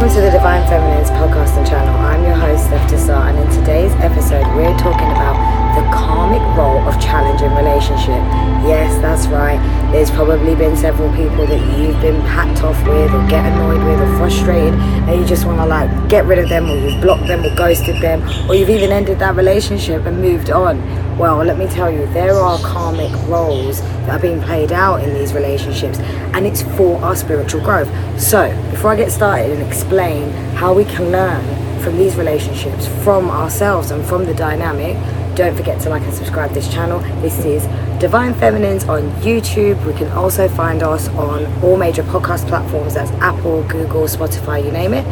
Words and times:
Welcome 0.00 0.16
to 0.16 0.22
the 0.22 0.30
Divine 0.30 0.66
Feminines 0.66 1.10
podcast 1.10 1.58
and 1.58 1.66
channel. 1.66 1.94
I'm 1.94 2.24
your 2.24 2.32
host, 2.32 2.64
Steph 2.64 2.90
Tassar, 2.90 3.28
and 3.28 3.36
in 3.36 3.60
today's 3.60 3.92
episode, 4.00 4.46
we're 4.56 4.72
talking 4.78 5.12
about 5.12 5.36
the 5.76 5.84
karmic 5.94 6.40
role 6.56 6.80
of 6.88 6.98
challenging 6.98 7.54
relationship. 7.54 8.16
Yes, 8.64 8.98
that's 9.02 9.26
right. 9.26 9.60
There's 9.92 10.10
probably 10.10 10.54
been 10.54 10.74
several 10.74 11.14
people 11.14 11.46
that 11.46 11.60
you've 11.78 12.00
been 12.00 12.22
packed 12.22 12.62
off 12.62 12.82
with, 12.88 13.12
or 13.12 13.28
get 13.28 13.44
annoyed 13.44 13.84
with, 13.84 14.00
or 14.00 14.16
frustrated, 14.16 14.72
and 14.72 15.20
you 15.20 15.26
just 15.26 15.44
want 15.44 15.58
to 15.58 15.66
like 15.66 15.90
get 16.08 16.24
rid 16.24 16.38
of 16.38 16.48
them, 16.48 16.70
or 16.70 16.76
you've 16.76 17.02
blocked 17.02 17.26
them, 17.26 17.44
or 17.44 17.54
ghosted 17.54 18.00
them, 18.00 18.22
or 18.48 18.54
you've 18.54 18.70
even 18.70 18.92
ended 18.92 19.18
that 19.18 19.36
relationship 19.36 20.06
and 20.06 20.18
moved 20.18 20.48
on. 20.48 20.80
Well, 21.18 21.44
let 21.44 21.58
me 21.58 21.66
tell 21.66 21.90
you, 21.90 22.06
there 22.12 22.34
are 22.34 22.58
karmic 22.60 23.12
roles 23.28 23.80
that 23.80 24.10
are 24.10 24.18
being 24.18 24.40
played 24.40 24.72
out 24.72 25.02
in 25.02 25.12
these 25.12 25.34
relationships, 25.34 25.98
and 25.98 26.46
it's 26.46 26.62
for 26.62 26.96
our 27.02 27.14
spiritual 27.14 27.60
growth. 27.62 27.88
So, 28.18 28.50
before 28.70 28.92
I 28.92 28.96
get 28.96 29.12
started 29.12 29.50
and 29.58 29.66
explain 29.66 30.30
how 30.54 30.72
we 30.72 30.84
can 30.84 31.12
learn 31.12 31.44
from 31.82 31.98
these 31.98 32.16
relationships, 32.16 32.86
from 33.04 33.30
ourselves, 33.30 33.90
and 33.90 34.04
from 34.04 34.24
the 34.24 34.34
dynamic, 34.34 34.96
don't 35.36 35.56
forget 35.56 35.80
to 35.82 35.90
like 35.90 36.02
and 36.02 36.12
subscribe 36.12 36.50
this 36.52 36.68
channel. 36.72 36.98
This 37.22 37.44
is 37.44 37.64
Divine 38.00 38.34
Feminines 38.34 38.84
on 38.84 39.10
YouTube. 39.22 39.82
We 39.86 39.92
can 39.94 40.08
also 40.12 40.48
find 40.48 40.82
us 40.82 41.08
on 41.10 41.46
all 41.62 41.76
major 41.76 42.02
podcast 42.02 42.48
platforms 42.48 42.94
that's 42.94 43.10
Apple, 43.22 43.62
Google, 43.64 44.02
Spotify, 44.02 44.64
you 44.64 44.72
name 44.72 44.92
it. 44.92 45.06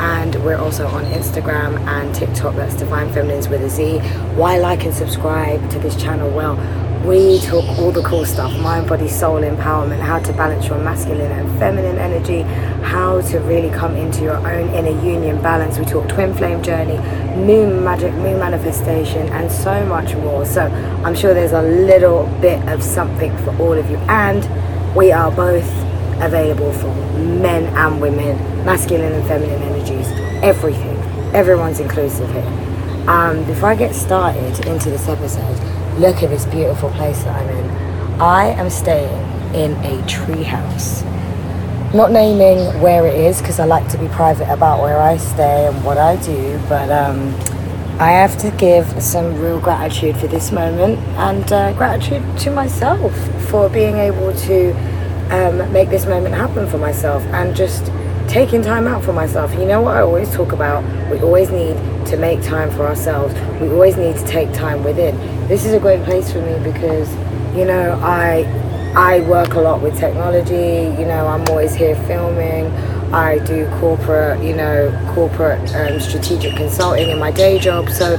And 0.00 0.34
we're 0.44 0.58
also 0.58 0.86
on 0.86 1.04
Instagram 1.06 1.78
and 1.86 2.14
TikTok, 2.14 2.56
that's 2.56 2.74
Divine 2.74 3.12
Feminines 3.12 3.48
with 3.48 3.62
a 3.62 3.68
Z. 3.68 3.98
Why 4.36 4.58
like 4.58 4.84
and 4.84 4.94
subscribe 4.94 5.70
to 5.70 5.78
this 5.78 6.00
channel? 6.00 6.30
Well, 6.30 6.56
we 7.04 7.38
talk 7.40 7.64
all 7.78 7.92
the 7.92 8.02
cool 8.02 8.24
stuff 8.24 8.58
mind, 8.60 8.88
body, 8.88 9.08
soul 9.08 9.42
empowerment, 9.42 10.00
how 10.00 10.20
to 10.20 10.32
balance 10.32 10.66
your 10.66 10.78
masculine 10.78 11.30
and 11.30 11.58
feminine 11.58 11.98
energy, 11.98 12.40
how 12.82 13.20
to 13.20 13.38
really 13.40 13.68
come 13.68 13.94
into 13.94 14.22
your 14.22 14.36
own 14.36 14.70
inner 14.74 14.98
union 15.04 15.40
balance. 15.42 15.78
We 15.78 15.84
talk 15.84 16.08
twin 16.08 16.32
flame 16.32 16.62
journey, 16.62 16.96
moon 17.36 17.84
magic, 17.84 18.14
moon 18.14 18.38
manifestation, 18.38 19.28
and 19.28 19.52
so 19.52 19.84
much 19.84 20.14
more. 20.14 20.46
So 20.46 20.62
I'm 21.04 21.14
sure 21.14 21.34
there's 21.34 21.52
a 21.52 21.62
little 21.62 22.26
bit 22.40 22.66
of 22.70 22.82
something 22.82 23.36
for 23.44 23.54
all 23.58 23.74
of 23.74 23.90
you. 23.90 23.98
And 24.08 24.96
we 24.96 25.12
are 25.12 25.30
both 25.30 25.83
available 26.22 26.72
for 26.72 26.94
men 27.18 27.64
and 27.76 28.00
women, 28.00 28.36
masculine 28.64 29.12
and 29.12 29.26
feminine 29.26 29.62
energies, 29.62 30.06
everything. 30.42 30.96
Everyone's 31.34 31.80
inclusive 31.80 32.30
here. 32.30 33.08
Um, 33.08 33.44
before 33.44 33.70
I 33.70 33.74
get 33.74 33.94
started 33.94 34.66
into 34.66 34.90
this 34.90 35.08
episode, 35.08 35.58
look 35.98 36.22
at 36.22 36.30
this 36.30 36.44
beautiful 36.46 36.90
place 36.90 37.22
that 37.24 37.42
I'm 37.42 37.48
in. 37.48 37.70
I 38.20 38.46
am 38.46 38.70
staying 38.70 39.54
in 39.54 39.72
a 39.84 40.02
treehouse. 40.06 41.04
Not 41.94 42.10
naming 42.10 42.80
where 42.80 43.06
it 43.06 43.14
is 43.14 43.40
because 43.40 43.60
I 43.60 43.66
like 43.66 43.88
to 43.90 43.98
be 43.98 44.08
private 44.08 44.52
about 44.52 44.80
where 44.80 44.98
I 45.00 45.16
stay 45.16 45.66
and 45.66 45.84
what 45.84 45.98
I 45.98 46.16
do, 46.16 46.60
but 46.68 46.90
um, 46.90 47.34
I 48.00 48.10
have 48.10 48.36
to 48.38 48.50
give 48.50 49.00
some 49.00 49.40
real 49.40 49.60
gratitude 49.60 50.16
for 50.16 50.26
this 50.26 50.50
moment 50.50 50.98
and 51.16 51.52
uh, 51.52 51.72
gratitude 51.74 52.22
to 52.38 52.50
myself 52.50 53.14
for 53.48 53.68
being 53.68 53.98
able 53.98 54.34
to 54.34 54.74
um, 55.30 55.72
make 55.72 55.90
this 55.90 56.06
moment 56.06 56.34
happen 56.34 56.68
for 56.68 56.78
myself 56.78 57.22
and 57.24 57.54
just 57.54 57.90
taking 58.28 58.62
time 58.62 58.86
out 58.86 59.04
for 59.04 59.12
myself. 59.12 59.52
You 59.54 59.66
know 59.66 59.80
what 59.82 59.96
I 59.96 60.00
always 60.00 60.32
talk 60.32 60.52
about? 60.52 60.82
We 61.10 61.20
always 61.20 61.50
need 61.50 61.76
to 62.06 62.16
make 62.16 62.42
time 62.42 62.70
for 62.70 62.86
ourselves. 62.86 63.34
We 63.60 63.68
always 63.68 63.96
need 63.96 64.16
to 64.16 64.26
take 64.26 64.52
time 64.52 64.82
within. 64.84 65.16
This 65.48 65.64
is 65.64 65.72
a 65.72 65.80
great 65.80 66.02
place 66.04 66.32
for 66.32 66.40
me 66.40 66.58
because, 66.62 67.12
you 67.56 67.64
know, 67.64 67.98
I 68.02 68.44
I 68.96 69.20
work 69.20 69.54
a 69.54 69.60
lot 69.60 69.80
with 69.82 69.98
technology. 69.98 70.94
You 71.00 71.06
know, 71.06 71.26
I'm 71.26 71.46
always 71.48 71.74
here 71.74 71.96
filming. 72.06 72.66
I 73.12 73.38
do 73.38 73.68
corporate, 73.78 74.42
you 74.42 74.54
know, 74.56 74.90
corporate 75.14 75.74
um, 75.74 76.00
strategic 76.00 76.56
consulting 76.56 77.10
in 77.10 77.18
my 77.18 77.30
day 77.30 77.58
job. 77.58 77.88
So 77.88 78.16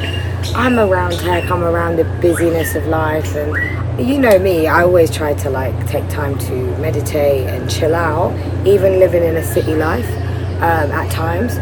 I'm 0.53 0.79
around 0.79 1.13
tech. 1.13 1.49
I'm 1.49 1.63
around 1.63 1.95
the 1.97 2.03
busyness 2.21 2.75
of 2.75 2.85
life, 2.87 3.35
and 3.35 3.99
you 4.07 4.19
know 4.19 4.37
me. 4.39 4.67
I 4.67 4.83
always 4.83 5.09
try 5.09 5.33
to 5.33 5.49
like 5.49 5.87
take 5.87 6.07
time 6.09 6.37
to 6.39 6.53
meditate 6.77 7.47
and 7.47 7.69
chill 7.69 7.95
out, 7.95 8.33
even 8.67 8.99
living 8.99 9.23
in 9.23 9.37
a 9.37 9.43
city 9.43 9.75
life 9.75 10.09
um, 10.57 10.91
at 10.91 11.11
times. 11.11 11.57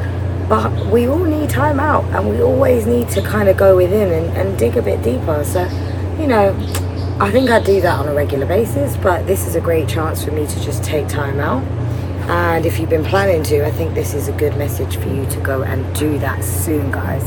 But 0.49 0.87
we 0.87 1.07
all 1.07 1.23
need 1.23 1.49
time 1.49 1.79
out, 1.79 2.03
and 2.13 2.29
we 2.29 2.41
always 2.41 2.85
need 2.85 3.09
to 3.09 3.21
kind 3.21 3.49
of 3.49 3.57
go 3.57 3.77
within 3.77 4.11
and, 4.11 4.37
and 4.37 4.59
dig 4.59 4.75
a 4.75 4.81
bit 4.81 5.01
deeper. 5.01 5.43
So, 5.43 5.63
you 6.19 6.27
know, 6.27 6.53
I 7.19 7.31
think 7.31 7.49
I 7.49 7.59
do 7.61 7.79
that 7.81 7.99
on 7.99 8.07
a 8.07 8.13
regular 8.13 8.45
basis, 8.45 8.97
but 8.97 9.25
this 9.25 9.47
is 9.47 9.55
a 9.55 9.61
great 9.61 9.87
chance 9.87 10.23
for 10.23 10.31
me 10.31 10.45
to 10.45 10.59
just 10.59 10.83
take 10.83 11.07
time 11.07 11.39
out. 11.39 11.63
And 12.29 12.65
if 12.65 12.79
you've 12.79 12.89
been 12.89 13.03
planning 13.03 13.43
to, 13.43 13.65
I 13.65 13.71
think 13.71 13.93
this 13.93 14.13
is 14.13 14.27
a 14.27 14.31
good 14.33 14.57
message 14.57 14.97
for 14.97 15.09
you 15.09 15.25
to 15.27 15.39
go 15.41 15.63
and 15.63 15.95
do 15.95 16.17
that 16.19 16.43
soon, 16.43 16.91
guys. 16.91 17.23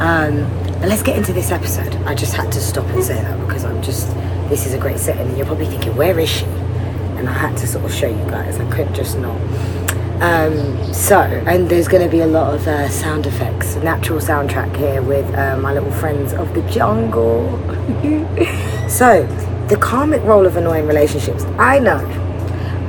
Um, 0.00 0.67
but 0.80 0.88
let's 0.88 1.02
get 1.02 1.16
into 1.16 1.32
this 1.32 1.50
episode. 1.50 1.94
I 2.06 2.14
just 2.14 2.34
had 2.34 2.52
to 2.52 2.60
stop 2.60 2.86
and 2.86 3.02
say 3.02 3.16
that 3.16 3.46
because 3.46 3.64
I'm 3.64 3.82
just, 3.82 4.14
this 4.48 4.64
is 4.64 4.74
a 4.74 4.78
great 4.78 4.98
setting. 4.98 5.36
You're 5.36 5.46
probably 5.46 5.66
thinking, 5.66 5.96
where 5.96 6.18
is 6.18 6.28
she? 6.28 6.44
And 6.44 7.28
I 7.28 7.32
had 7.32 7.56
to 7.58 7.66
sort 7.66 7.84
of 7.84 7.92
show 7.92 8.06
you 8.08 8.30
guys. 8.30 8.60
I 8.60 8.70
couldn't 8.70 8.94
just 8.94 9.18
not. 9.18 9.36
Um, 10.22 10.92
so, 10.92 11.20
and 11.20 11.68
there's 11.68 11.86
going 11.86 12.02
to 12.02 12.10
be 12.10 12.20
a 12.20 12.26
lot 12.26 12.54
of 12.54 12.66
uh, 12.66 12.88
sound 12.88 13.26
effects, 13.26 13.76
natural 13.76 14.18
soundtrack 14.18 14.76
here 14.76 15.02
with 15.02 15.32
uh, 15.34 15.56
my 15.58 15.72
little 15.72 15.92
friends 15.92 16.32
of 16.32 16.54
the 16.54 16.62
jungle. 16.70 17.48
so, 18.88 19.26
the 19.68 19.76
karmic 19.80 20.22
role 20.22 20.46
of 20.46 20.56
annoying 20.56 20.86
relationships. 20.86 21.44
I 21.58 21.78
know, 21.78 21.98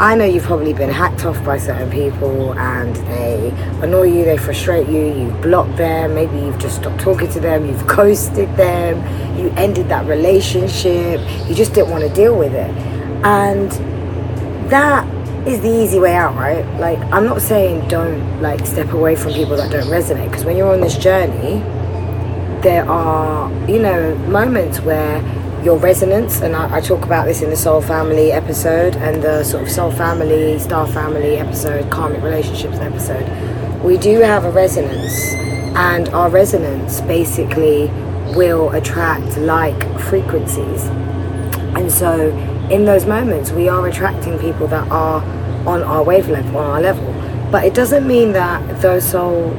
I 0.01 0.15
know 0.15 0.23
you've 0.23 0.45
probably 0.45 0.71
been 0.71 0.89
hacked 0.89 1.25
off 1.25 1.43
by 1.43 1.57
certain 1.57 1.91
people 1.91 2.57
and 2.57 2.95
they 2.95 3.49
annoy 3.83 4.03
you, 4.03 4.23
they 4.23 4.37
frustrate 4.37 4.87
you, 4.87 5.07
you've 5.13 5.41
blocked 5.41 5.75
them, 5.75 6.15
maybe 6.15 6.37
you've 6.37 6.57
just 6.57 6.77
stopped 6.77 7.01
talking 7.01 7.29
to 7.31 7.39
them, 7.41 7.65
you've 7.65 7.85
ghosted 7.95 8.47
them, 8.55 8.97
you 9.37 9.49
ended 9.57 9.89
that 9.89 10.05
relationship, 10.05 11.19
you 11.49 11.53
just 11.53 11.73
didn't 11.73 11.89
want 11.91 12.07
to 12.07 12.13
deal 12.13 12.37
with 12.37 12.53
it. 12.53 12.69
And 13.25 13.69
that 14.69 15.05
is 15.45 15.59
the 15.59 15.83
easy 15.83 15.99
way 15.99 16.15
out, 16.15 16.33
right? 16.35 16.65
Like, 16.79 16.99
I'm 17.11 17.25
not 17.25 17.41
saying 17.41 17.85
don't 17.89 18.41
like 18.41 18.65
step 18.65 18.93
away 18.93 19.17
from 19.17 19.33
people 19.33 19.57
that 19.57 19.69
don't 19.69 19.87
resonate 19.87 20.29
because 20.29 20.45
when 20.45 20.55
you're 20.55 20.71
on 20.71 20.79
this 20.79 20.97
journey, 20.97 21.59
there 22.61 22.89
are, 22.89 23.51
you 23.69 23.79
know, 23.79 24.15
moments 24.29 24.79
where 24.79 25.19
your 25.63 25.77
resonance, 25.77 26.41
and 26.41 26.55
I, 26.55 26.77
I, 26.77 26.81
talk 26.81 27.03
about 27.03 27.25
this 27.25 27.41
in 27.41 27.49
the 27.49 27.55
Soul 27.55 27.81
Family 27.81 28.31
episode 28.31 28.95
and 28.95 29.21
the 29.21 29.43
sort 29.43 29.63
of 29.63 29.69
Soul 29.69 29.91
Family, 29.91 30.57
Star 30.57 30.87
Family 30.87 31.37
episode, 31.37 31.91
Karmic 31.91 32.21
Relationships 32.23 32.77
episode. 32.77 33.83
We 33.83 33.97
do 33.97 34.19
have 34.19 34.45
a 34.45 34.51
resonance, 34.51 35.33
and 35.75 36.07
our 36.09 36.29
resonance 36.29 37.01
basically 37.01 37.87
will 38.35 38.69
attract 38.71 39.37
like 39.37 39.99
frequencies. 39.99 40.85
And 41.75 41.91
so, 41.91 42.29
in 42.69 42.85
those 42.85 43.05
moments, 43.05 43.51
we 43.51 43.67
are 43.67 43.85
attracting 43.87 44.39
people 44.39 44.67
that 44.67 44.89
are 44.89 45.21
on 45.67 45.83
our 45.83 46.03
wavelength, 46.03 46.47
on 46.55 46.55
our 46.55 46.81
level. 46.81 47.05
But 47.51 47.65
it 47.65 47.73
doesn't 47.73 48.07
mean 48.07 48.31
that 48.33 48.81
those 48.81 49.03
soul 49.03 49.51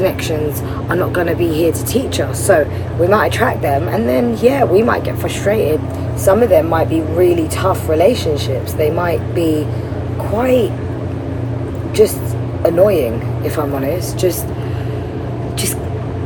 connections 0.00 0.62
are 0.90 0.96
not 0.96 1.12
going 1.12 1.26
to 1.26 1.36
be 1.36 1.48
here 1.48 1.70
to 1.70 1.84
teach 1.84 2.20
us. 2.20 2.44
So 2.44 2.64
we 2.98 3.06
might 3.06 3.26
attract 3.26 3.60
them, 3.60 3.86
and 3.88 4.08
then, 4.08 4.36
yeah, 4.38 4.64
we 4.64 4.82
might 4.82 5.04
get 5.04 5.18
frustrated. 5.18 5.78
Some 6.18 6.42
of 6.42 6.48
them 6.48 6.68
might 6.68 6.88
be 6.88 7.02
really 7.02 7.48
tough 7.48 7.86
relationships. 7.86 8.72
They 8.72 8.90
might 8.90 9.22
be 9.34 9.64
quite 10.18 10.70
just 11.92 12.16
annoying, 12.64 13.20
if 13.44 13.58
I'm 13.58 13.74
honest. 13.74 14.16
Just, 14.18 14.46
just 15.54 15.76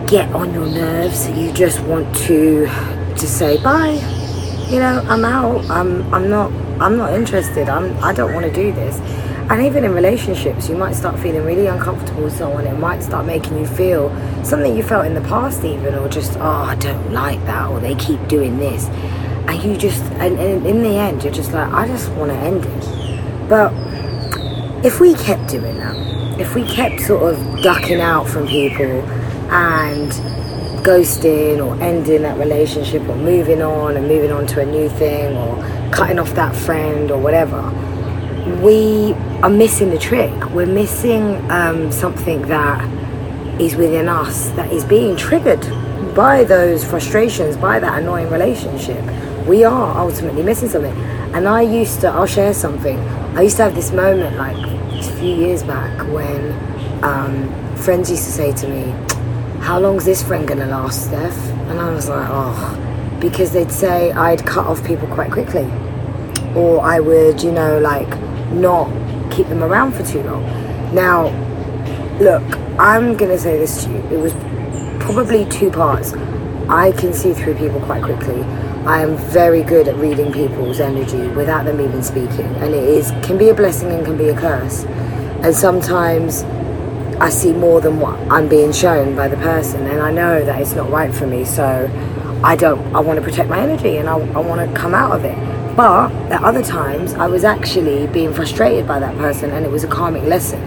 get 0.07 0.31
on 0.33 0.55
your 0.55 0.67
nerves. 0.67 1.29
You 1.31 1.53
just 1.53 1.81
want 1.81 2.15
to, 2.29 2.67
to 2.67 3.27
say 3.27 3.61
bye. 3.61 3.99
You 4.71 4.79
know, 4.79 5.05
I'm 5.09 5.25
out. 5.25 5.69
I'm, 5.69 6.15
I'm 6.15 6.31
not, 6.31 6.53
I'm 6.81 6.97
not 6.97 7.13
interested. 7.13 7.69
I'm, 7.69 7.97
I 8.05 8.13
don't 8.13 8.33
want 8.33 8.47
to 8.47 8.53
do 8.53 8.71
this 8.73 9.01
and 9.51 9.63
even 9.63 9.85
in 9.85 9.93
relationships 9.93 10.69
you 10.69 10.77
might 10.77 10.95
start 10.95 11.19
feeling 11.19 11.45
really 11.45 11.67
uncomfortable 11.67 12.25
with 12.25 12.37
someone. 12.37 12.67
It 12.67 12.79
might 12.79 13.03
start 13.03 13.27
making 13.27 13.59
you 13.59 13.67
feel 13.67 14.09
something 14.43 14.75
you 14.75 14.83
felt 14.83 15.05
in 15.05 15.15
the 15.15 15.21
past 15.23 15.65
even 15.65 15.95
or 15.95 16.09
just 16.09 16.37
oh 16.39 16.43
i 16.43 16.75
don't 16.77 17.13
like 17.13 17.45
that 17.45 17.69
or 17.71 17.79
they 17.79 17.95
keep 17.97 18.27
doing 18.27 18.59
this. 18.59 18.87
And 19.47 19.63
you 19.63 19.77
just 19.77 20.03
and, 20.15 20.39
and 20.39 20.67
in 20.67 20.83
the 20.83 20.97
end 20.97 21.23
you're 21.23 21.33
just 21.33 21.53
like 21.53 21.71
i 21.73 21.87
just 21.87 22.11
want 22.13 22.31
to 22.31 22.37
end 22.37 22.65
it. 22.65 23.49
But 23.49 23.73
if 24.85 25.01
we 25.01 25.15
kept 25.15 25.51
doing 25.51 25.77
that 25.79 26.15
if 26.41 26.55
we 26.55 26.65
kept 26.67 27.01
sort 27.03 27.33
of 27.33 27.63
ducking 27.63 28.01
out 28.01 28.27
from 28.29 28.47
people 28.47 29.03
and 29.53 30.11
ghosting 30.85 31.65
or 31.65 31.81
ending 31.83 32.23
that 32.23 32.39
relationship 32.39 33.03
or 33.09 33.17
moving 33.17 33.63
on 33.63 33.97
and 33.97 34.09
moving 34.09 34.33
on 34.33 34.47
to 34.47 34.61
a 34.61 34.67
new 34.67 34.89
thing 34.89 35.37
or 35.37 35.91
cutting 35.93 36.19
off 36.19 36.35
that 36.35 36.55
friend 36.57 37.11
or 37.11 37.21
whatever 37.21 37.63
we 38.63 39.15
are 39.45 39.51
missing 39.51 39.91
the 39.91 39.99
trick. 39.99 40.33
We're 40.53 40.65
missing 40.65 41.51
um, 41.51 41.93
something 41.93 42.41
that 42.49 42.81
is 43.61 43.77
within 43.77 44.09
us 44.09 44.49
that 44.53 44.73
is 44.73 44.87
being 44.87 45.17
triggered 45.17 45.61
by 46.15 46.45
those 46.45 46.83
frustrations, 46.83 47.55
by 47.55 47.79
that 47.79 48.03
annoying 48.03 48.31
relationship. 48.31 49.05
We 49.47 49.63
are 49.63 49.99
ultimately 49.99 50.43
missing 50.43 50.71
something. 50.71 50.97
And 51.35 51.47
I 51.47 51.61
used 51.61 52.01
to, 52.01 52.09
I'll 52.09 52.25
share 52.25 52.55
something. 52.55 52.99
I 53.37 53.43
used 53.43 53.59
to 53.59 53.65
have 53.65 53.75
this 53.75 53.93
moment 53.93 54.39
like 54.39 54.57
a 54.57 55.03
few 55.19 55.35
years 55.35 55.63
back 55.63 55.95
when 56.11 57.05
um, 57.05 57.77
friends 57.77 58.11
used 58.11 58.25
to 58.25 58.33
say 58.33 58.51
to 58.51 58.67
me, 58.67 58.93
How 59.61 59.79
long's 59.79 60.07
this 60.07 60.23
friend 60.23 60.49
gonna 60.49 60.69
last, 60.69 61.09
Steph? 61.09 61.37
And 61.69 61.79
I 61.79 61.93
was 61.93 62.09
like, 62.09 62.29
Oh, 62.31 63.19
because 63.21 63.53
they'd 63.53 63.71
say 63.71 64.11
I'd 64.13 64.47
cut 64.47 64.65
off 64.67 64.83
people 64.87 65.07
quite 65.09 65.31
quickly, 65.31 65.71
or 66.57 66.81
I 66.81 66.99
would, 66.99 67.43
you 67.43 67.53
know, 67.53 67.79
like 67.79 68.09
not 68.51 69.04
keep 69.35 69.49
them 69.49 69.63
around 69.63 69.93
for 69.93 70.05
too 70.05 70.23
long. 70.23 70.45
Now, 70.95 71.29
look, 72.19 72.43
I'm 72.79 73.17
gonna 73.17 73.39
say 73.39 73.59
this 73.59 73.85
to 73.85 73.91
you. 73.91 73.99
It 74.11 74.19
was 74.19 74.33
probably 75.03 75.45
two 75.47 75.71
parts. 75.71 76.13
I 76.69 76.93
can 76.93 77.13
see 77.13 77.35
through 77.35 77.57
people 77.57 77.81
quite 77.81 78.03
quickly. 78.03 78.43
I 78.87 79.01
am 79.01 79.17
very 79.17 79.63
good 79.63 79.89
at 79.89 79.97
reading 79.97 80.33
people's 80.33 80.81
energy 80.81 81.27
without 81.29 81.65
them 81.65 81.81
even 81.81 82.03
speaking, 82.03 82.47
and 82.57 82.75
it 82.75 82.85
is 82.85 83.11
can 83.23 83.39
be 83.39 83.49
a 83.49 83.55
blessing 83.55 83.91
and 83.91 84.05
can 84.05 84.17
be 84.17 84.29
a 84.29 84.39
curse. 84.39 84.85
And 85.43 85.55
sometimes 85.55 86.43
I 87.21 87.31
see 87.31 87.53
more 87.53 87.81
than 87.81 88.01
what 88.01 88.19
I'm 88.31 88.49
being 88.49 88.73
shown 88.73 89.15
by 89.15 89.29
the 89.29 89.37
person, 89.37 89.87
and 89.87 90.01
I 90.01 90.11
know 90.11 90.45
that 90.45 90.61
it's 90.61 90.75
not 90.75 90.91
right 90.91 91.15
for 91.15 91.27
me. 91.27 91.45
So 91.45 91.91
I 92.43 92.57
don't. 92.57 92.95
I 92.95 93.01
want 93.01 93.19
to 93.19 93.23
protect 93.23 93.49
my 93.49 93.61
energy, 93.61 93.97
and 93.97 94.09
I, 94.09 94.15
I 94.19 94.41
want 94.41 94.69
to 94.69 94.77
come 94.77 94.95
out 94.95 95.13
of 95.13 95.25
it. 95.25 95.54
But 95.77 96.13
at 96.31 96.43
other 96.43 96.63
times, 96.63 97.15
I 97.15 97.27
was 97.27 97.43
actually 97.43 98.07
being 98.07 98.33
frustrated 98.33 98.87
by 98.87 99.01
that 99.01 99.17
person, 99.19 99.51
and 99.51 99.65
it 99.65 99.71
was 99.71 99.83
a 99.83 99.89
karmic 99.89 100.23
lesson 100.23 100.61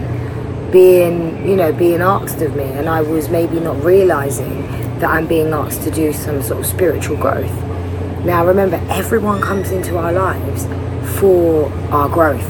being, 0.70 1.48
you 1.48 1.56
know, 1.56 1.72
being 1.72 2.02
asked 2.02 2.42
of 2.42 2.54
me, 2.54 2.64
and 2.64 2.88
I 2.88 3.00
was 3.00 3.30
maybe 3.30 3.58
not 3.58 3.82
realizing 3.82 4.66
that 4.98 5.10
I'm 5.10 5.26
being 5.26 5.52
asked 5.52 5.82
to 5.82 5.90
do 5.90 6.12
some 6.12 6.42
sort 6.42 6.60
of 6.60 6.66
spiritual 6.66 7.16
growth. 7.16 7.50
Now, 8.24 8.44
remember, 8.44 8.76
everyone 8.90 9.40
comes 9.40 9.70
into 9.70 9.96
our 9.96 10.12
lives 10.12 10.66
for 11.18 11.72
our 11.90 12.08
growth. 12.08 12.46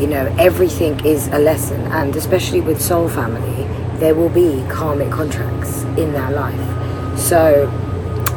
You 0.00 0.08
know, 0.08 0.34
everything 0.38 1.04
is 1.06 1.28
a 1.28 1.38
lesson, 1.38 1.80
and 1.92 2.16
especially 2.16 2.62
with 2.62 2.82
soul 2.82 3.08
family, 3.08 3.64
there 3.98 4.14
will 4.14 4.28
be 4.28 4.64
karmic 4.68 5.10
contracts 5.12 5.82
in 5.96 6.12
their 6.12 6.32
life. 6.32 7.18
So, 7.18 7.70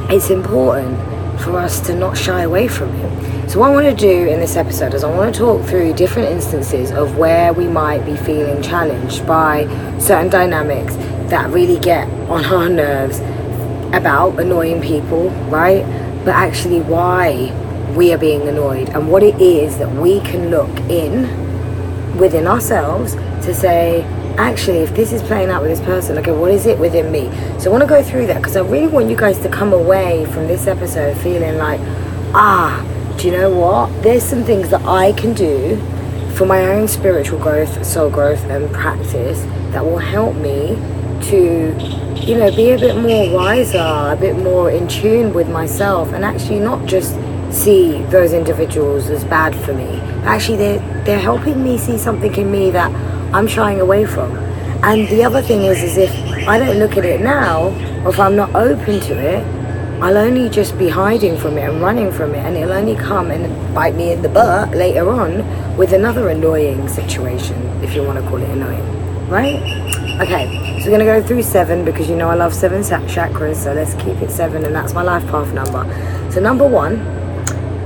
it's 0.10 0.30
important 0.30 1.00
for 1.42 1.57
us 1.57 1.80
to 1.88 1.95
not 1.95 2.18
shy 2.18 2.44
away 2.44 2.68
from 2.68 2.94
it. 2.94 3.29
So, 3.50 3.57
what 3.62 3.72
I 3.72 3.74
want 3.74 3.88
to 3.88 3.96
do 3.96 4.28
in 4.28 4.40
this 4.40 4.56
episode 4.56 4.94
is 4.94 5.04
I 5.04 5.10
want 5.10 5.34
to 5.34 5.40
talk 5.40 5.66
through 5.66 5.94
different 5.94 6.30
instances 6.30 6.92
of 6.92 7.18
where 7.18 7.51
we 7.51 7.66
might 7.66 8.06
be 8.06 8.16
feeling 8.16 8.62
challenged 8.62 9.25
by 9.25 9.63
certain 9.98 10.30
dynamics 10.30 10.96
that 11.31 11.50
really 11.50 11.80
get 11.80 12.07
on 12.30 12.46
our 12.46 12.69
nerves 12.69 13.18
about 13.92 14.40
annoying 14.40 14.84
people, 14.84 15.31
right? 15.50 15.84
But 16.24 16.36
actually, 16.36 16.81
why 16.81 17.51
we 17.96 18.13
are 18.13 18.19
being 18.19 18.48
annoyed 18.48 18.90
and 18.90 19.12
what 19.12 19.24
it 19.24 19.42
is 19.42 19.80
that 19.80 19.92
we 19.94 20.19
can 20.19 20.52
look 20.52 20.69
in 20.81 22.19
within 22.19 22.45
ourselves 22.45 23.16
to 23.16 23.56
say, 23.56 24.04
actually, 24.38 24.78
if 24.78 24.94
this 24.94 25.12
is 25.12 25.24
playing 25.24 25.50
out 25.50 25.63
with 25.63 25.72
this 25.72 25.81
person, 25.81 26.19
okay, 26.19 26.34
what 26.34 26.52
is 26.52 26.68
it 26.68 26.78
within 26.78 27.12
me? 27.12 27.31
So 27.60 27.72
I 27.72 27.74
want 27.74 27.81
to 27.81 27.90
go 27.90 28.04
through 28.04 28.28
that 28.28 28.38
because 28.38 28.56
I 28.56 28.62
really 28.62 28.90
want 28.90 29.10
you 29.10 29.18
guys 29.18 29.40
to 29.40 29.50
come 29.50 29.74
away 29.74 30.25
from 30.25 30.45
this 30.45 30.68
episode 30.68 31.18
feeling 31.18 31.57
like, 31.57 31.80
ah, 32.36 32.86
do 33.19 33.27
you 33.27 33.33
know 33.33 33.50
what? 33.50 34.01
There's 34.01 34.24
some 34.24 34.45
things 34.45 34.69
that 34.69 34.81
I 34.86 35.12
can 35.12 35.33
do 35.33 35.75
for 36.38 36.45
my 36.45 36.63
own 36.68 36.88
spiritual 36.88 37.38
growth, 37.38 37.86
soul 37.86 38.10
growth, 38.10 38.42
and 38.45 38.74
practice 38.74 39.42
that 39.74 39.83
will 39.83 39.98
help 39.98 40.36
me 40.38 40.77
to, 41.24 41.75
you 42.16 42.38
know, 42.38 42.50
be 42.56 42.71
a 42.71 42.80
bit 42.80 42.95
more 42.95 43.36
wiser, 43.36 43.77
a 43.77 44.18
bit 44.18 44.38
more 44.38 44.71
in 44.71 44.88
tune 44.88 45.33
with 45.33 45.50
myself, 45.50 46.13
and 46.13 46.24
actually 46.24 46.60
not 46.60 46.86
just 46.86 47.13
see 47.51 48.01
those 48.04 48.31
individuals 48.31 49.10
as 49.10 49.25
bad 49.25 49.54
for 49.54 49.74
me. 49.74 50.00
Actually, 50.24 50.57
they're 50.57 51.04
they're 51.04 51.19
helping 51.19 51.62
me 51.62 51.77
see 51.77 51.98
something 51.98 52.33
in 52.36 52.50
me 52.50 52.71
that 52.71 52.89
I'm 53.36 53.48
shying 53.48 53.81
away 53.81 54.06
from. 54.06 54.33
And 54.81 55.10
the 55.10 55.25
other 55.25 55.42
thing 55.42 55.63
is, 55.63 55.83
is 55.83 55.98
if 55.98 56.12
I 56.48 56.57
don't 56.57 56.77
look 56.77 56.95
at 56.95 57.04
it 57.04 57.19
now, 57.19 57.68
or 58.06 58.12
if 58.12 58.19
I'm 58.19 58.38
not 58.38 58.56
open 58.56 59.01
to 59.01 59.13
it, 59.13 59.58
I'll 60.01 60.18
only 60.18 60.50
just 60.50 60.78
be 60.78 60.88
hiding 60.88 61.38
from 61.38 61.57
it 61.57 61.69
and 61.69 61.81
running 61.81 62.10
from 62.10 62.34
it, 62.34 62.38
and 62.38 62.56
it'll 62.56 62.72
only 62.72 62.96
come 62.96 63.31
and 63.31 63.75
bite 63.75 63.96
me 63.96 64.13
in 64.13 64.22
the 64.22 64.30
butt 64.30 64.72
later 64.72 65.10
on 65.10 65.44
with 65.75 65.92
another 65.92 66.30
annoying 66.30 66.88
situation, 66.88 67.57
if 67.84 67.94
you 67.94 68.04
want 68.04 68.18
to 68.18 68.30
call 68.30 68.42
it 68.42 68.50
annoying, 68.50 69.28
right? 69.28 69.56
Okay, 70.22 70.80
so 70.80 70.86
we're 70.86 70.98
gonna 70.98 71.04
go 71.04 71.22
through 71.22 71.44
seven 71.44 71.84
because 71.84 72.10
you 72.10 72.16
know 72.16 72.30
I 72.30 72.36
love 72.36 72.54
seven 72.54 72.81
chakras, 72.81 73.57
so 73.57 73.74
let's 73.74 73.94
keep 73.96 74.22
it 74.22 74.31
seven, 74.31 74.63
and 74.63 74.74
that's 74.74 74.94
my 74.94 75.01
life 75.01 75.28
path 75.28 75.54
number. 75.54 75.84
So 76.31 76.40
number 76.40 76.66
one 76.66 76.95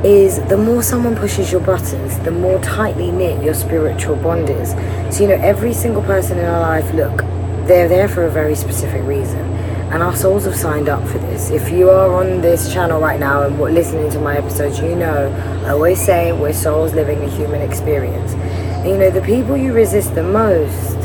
is 0.06 0.39
the 0.50 0.57
more 0.57 0.83
someone 0.83 1.16
pushes 1.16 1.51
your 1.51 1.62
buttons, 1.62 2.19
the 2.19 2.31
more 2.31 2.59
tightly 2.62 3.09
knit 3.09 3.44
your 3.44 3.56
spiritual 3.56 4.18
bond 4.18 4.51
is. 4.51 4.71
So, 5.16 5.24
you 5.24 5.30
know, 5.30 5.42
every 5.42 5.74
single 5.74 6.04
person 6.04 6.38
in 6.38 6.45
our 6.45 6.59
life, 6.59 6.94
look, 6.94 7.19
they're 7.68 7.88
there 7.88 8.07
for 8.07 8.25
a 8.25 8.30
very 8.30 8.54
specific 8.54 9.01
reason. 9.04 9.52
And 9.94 10.01
our 10.01 10.16
souls 10.16 10.45
have 10.45 10.56
signed 10.56 10.90
up 10.90 11.07
for 11.07 11.19
this. 11.19 11.51
If 11.51 11.69
you 11.69 11.92
are 11.92 12.16
on 12.16 12.42
this 12.42 12.74
channel 12.74 13.00
right 13.00 13.19
now 13.19 13.44
and 13.44 13.60
listening 13.60 14.10
to 14.10 14.19
my 14.19 14.36
episodes, 14.36 14.80
you 14.80 14.95
know 14.95 15.31
I 15.68 15.69
always 15.69 16.04
say 16.04 16.31
we're 16.31 16.51
souls 16.51 16.95
living 16.95 17.22
a 17.22 17.30
human 17.30 17.62
experience. 17.62 18.34
And, 18.34 18.90
you 18.90 18.98
know, 18.98 19.12
the 19.12 19.22
people 19.22 19.56
you 19.56 19.72
resist 19.72 20.16
the 20.16 20.24
most 20.24 20.98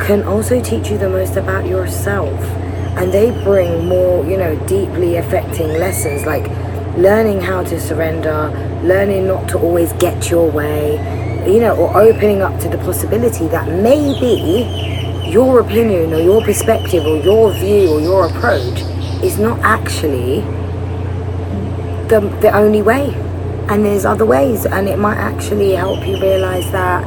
can 0.00 0.22
also 0.22 0.62
teach 0.62 0.88
you 0.88 0.96
the 0.96 1.10
most 1.10 1.36
about 1.36 1.66
yourself. 1.66 2.40
And 2.96 3.12
they 3.12 3.32
bring 3.44 3.86
more, 3.86 4.24
you 4.24 4.38
know, 4.38 4.56
deeply 4.66 5.16
affecting 5.16 5.68
lessons 5.68 6.24
like 6.24 6.46
learning 6.96 7.42
how 7.42 7.62
to 7.64 7.78
surrender, 7.78 8.48
learning 8.82 9.26
not 9.26 9.46
to 9.50 9.58
always 9.58 9.92
get 9.94 10.30
your 10.30 10.50
way, 10.50 10.92
you 11.46 11.60
know, 11.60 11.76
or 11.76 12.00
opening 12.00 12.40
up 12.40 12.58
to 12.60 12.70
the 12.70 12.78
possibility 12.78 13.46
that 13.48 13.68
maybe 13.68 15.11
your 15.24 15.60
opinion 15.60 16.12
or 16.12 16.20
your 16.20 16.42
perspective 16.42 17.06
or 17.06 17.16
your 17.18 17.52
view 17.52 17.88
or 17.90 18.00
your 18.00 18.26
approach 18.26 18.80
is 19.22 19.38
not 19.38 19.58
actually 19.60 20.40
the, 22.08 22.20
the 22.40 22.50
only 22.54 22.82
way. 22.82 23.14
And 23.68 23.84
there's 23.84 24.04
other 24.04 24.26
ways, 24.26 24.66
and 24.66 24.88
it 24.88 24.98
might 24.98 25.16
actually 25.16 25.72
help 25.72 26.06
you 26.06 26.20
realize 26.20 26.70
that 26.72 27.04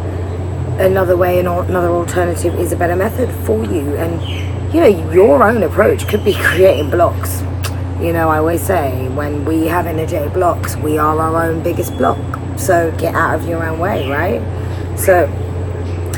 another 0.80 1.16
way 1.18 1.40
and 1.40 1.48
another 1.48 1.90
alternative 1.90 2.56
is 2.56 2.72
a 2.72 2.76
better 2.76 2.96
method 2.96 3.30
for 3.46 3.64
you. 3.66 3.96
And 3.96 4.74
you 4.74 4.82
know, 4.82 5.12
your 5.12 5.44
own 5.44 5.64
approach 5.64 6.08
could 6.08 6.24
be 6.24 6.34
creating 6.40 6.90
blocks 6.90 7.44
you 8.00 8.12
know, 8.12 8.28
I 8.28 8.40
always 8.40 8.62
say 8.62 9.08
when 9.10 9.46
we 9.46 9.68
have 9.68 9.88
energetic 9.88 10.34
blocks, 10.34 10.76
we 10.76 10.98
are 10.98 11.18
our 11.18 11.46
own 11.46 11.64
biggest 11.64 11.96
block. 11.98 12.20
So 12.58 12.92
get 13.00 13.16
out 13.16 13.40
of 13.40 13.48
your 13.48 13.66
own 13.66 13.80
way, 13.80 14.10
right? 14.10 14.42
So, 15.00 15.26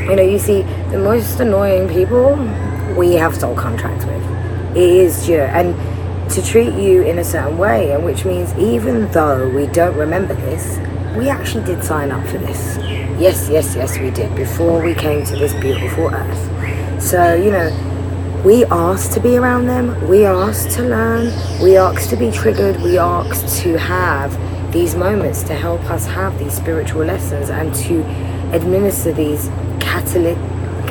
you 0.02 0.16
know, 0.16 0.24
you 0.24 0.40
see, 0.40 0.64
the 0.92 0.98
most 0.98 1.40
annoying 1.40 1.90
people 1.90 2.36
we 2.96 3.14
have 3.14 3.36
soul 3.36 3.56
contracts 3.56 4.06
with. 4.06 4.24
It 4.76 4.90
is 4.90 5.28
you, 5.28 5.40
and 5.40 5.76
to 6.32 6.42
treat 6.42 6.74
you 6.74 7.04
in 7.04 7.20
a 7.20 7.24
certain 7.24 7.58
way, 7.58 7.92
and 7.92 8.04
which 8.06 8.26
means 8.26 8.54
even 8.58 9.10
though 9.12 9.50
we 9.50 9.68
don't 9.68 9.96
remember 9.98 10.34
this, 10.34 10.78
we 11.18 11.30
actually 11.30 11.66
did 11.66 11.84
sign 11.84 12.12
up 12.12 12.26
for 12.28 12.38
this. 12.38 12.78
Yes, 13.20 13.50
yes, 13.50 13.76
yes, 13.76 13.98
we 13.98 14.12
did 14.12 14.36
before 14.36 14.82
we 14.82 14.94
came 14.94 15.26
to 15.26 15.36
this 15.36 15.54
beautiful 15.56 16.14
earth. 16.14 17.02
So, 17.02 17.34
you 17.34 17.52
know, 17.52 17.72
we 18.46 18.66
asked 18.66 19.14
to 19.14 19.20
be 19.20 19.38
around 19.38 19.66
them, 19.66 20.08
we 20.08 20.26
asked 20.26 20.72
to 20.78 20.84
learn, 20.84 21.34
we 21.62 21.76
asked 21.76 22.10
to 22.12 22.16
be 22.16 22.32
triggered, 22.32 22.80
we 22.82 22.98
asked 22.98 23.62
to 23.64 23.78
have 23.78 24.32
these 24.72 24.96
moments 24.96 25.44
to 25.44 25.54
help 25.56 25.82
us 25.90 26.06
have 26.06 26.38
these 26.38 26.54
spiritual 26.54 27.04
lessons 27.04 27.50
and 27.50 27.74
to 27.74 28.04
administer 28.54 29.12
these 29.12 29.50
catalytic, 29.80 30.38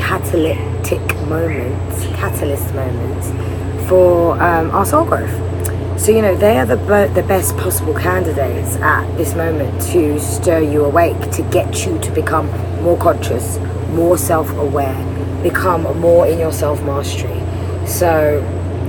catalytic 0.07 1.01
moments, 1.27 2.05
catalyst 2.15 2.73
moments 2.75 3.89
for 3.89 4.41
um, 4.41 4.71
our 4.71 4.87
soul 4.87 5.05
growth. 5.05 6.01
So, 6.01 6.13
you 6.13 6.23
know, 6.23 6.37
they 6.37 6.59
are 6.59 6.67
the, 6.67 6.77
the 6.77 7.25
best 7.27 7.57
possible 7.57 7.93
candidates 7.93 8.77
at 8.77 9.05
this 9.17 9.35
moment 9.35 9.83
to 9.91 10.21
stir 10.21 10.61
you 10.61 10.85
awake, 10.85 11.19
to 11.33 11.43
get 11.51 11.85
you 11.85 11.99
to 11.99 12.11
become 12.13 12.47
more 12.83 12.97
conscious, 12.97 13.59
more 13.91 14.17
self 14.17 14.49
aware, 14.53 14.95
become 15.43 15.83
more 15.99 16.25
in 16.29 16.39
your 16.39 16.53
self 16.53 16.81
mastery. 16.85 17.41
So, 17.85 18.37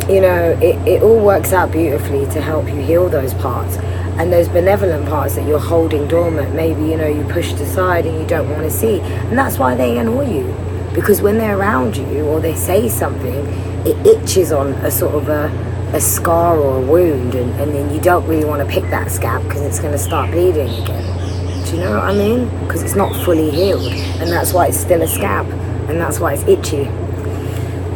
you 0.07 0.21
know, 0.21 0.51
it, 0.61 0.75
it 0.87 1.01
all 1.01 1.19
works 1.19 1.51
out 1.51 1.71
beautifully 1.71 2.25
to 2.31 2.41
help 2.41 2.67
you 2.67 2.75
heal 2.75 3.09
those 3.09 3.33
parts. 3.33 3.77
And 4.19 4.31
those 4.31 4.49
benevolent 4.49 5.07
parts 5.09 5.33
that 5.35 5.47
you're 5.47 5.57
holding 5.57 6.07
dormant, 6.07 6.53
maybe, 6.53 6.81
you 6.81 6.97
know, 6.97 7.07
you 7.07 7.23
pushed 7.23 7.55
aside 7.55 8.05
and 8.05 8.19
you 8.19 8.27
don't 8.27 8.49
want 8.51 8.63
to 8.63 8.71
see. 8.71 8.99
And 8.99 9.35
that's 9.35 9.57
why 9.57 9.73
they 9.73 9.97
annoy 9.97 10.31
you. 10.31 10.76
Because 10.93 11.21
when 11.21 11.37
they're 11.37 11.57
around 11.57 11.97
you 11.97 12.25
or 12.25 12.39
they 12.39 12.55
say 12.55 12.89
something, 12.89 13.45
it 13.85 14.05
itches 14.05 14.51
on 14.51 14.73
a 14.85 14.91
sort 14.91 15.15
of 15.15 15.29
a, 15.29 15.47
a 15.93 16.01
scar 16.01 16.57
or 16.57 16.77
a 16.77 16.81
wound. 16.81 17.35
And, 17.35 17.51
and 17.61 17.73
then 17.73 17.93
you 17.93 18.01
don't 18.01 18.25
really 18.27 18.45
want 18.45 18.67
to 18.67 18.73
pick 18.73 18.89
that 18.89 19.11
scab 19.11 19.43
because 19.43 19.61
it's 19.61 19.79
going 19.79 19.93
to 19.93 19.99
start 19.99 20.31
bleeding 20.31 20.69
again. 20.83 21.65
Do 21.65 21.75
you 21.75 21.81
know 21.81 21.91
what 21.91 22.03
I 22.03 22.13
mean? 22.13 22.49
Because 22.65 22.83
it's 22.83 22.95
not 22.95 23.15
fully 23.25 23.51
healed. 23.51 23.91
And 24.21 24.31
that's 24.31 24.53
why 24.53 24.67
it's 24.67 24.77
still 24.77 25.01
a 25.01 25.07
scab. 25.07 25.45
And 25.89 25.99
that's 25.99 26.19
why 26.19 26.33
it's 26.33 26.43
itchy 26.43 26.89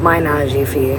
my 0.02 0.18
analogy 0.18 0.66
for 0.66 0.80
you. 0.80 0.96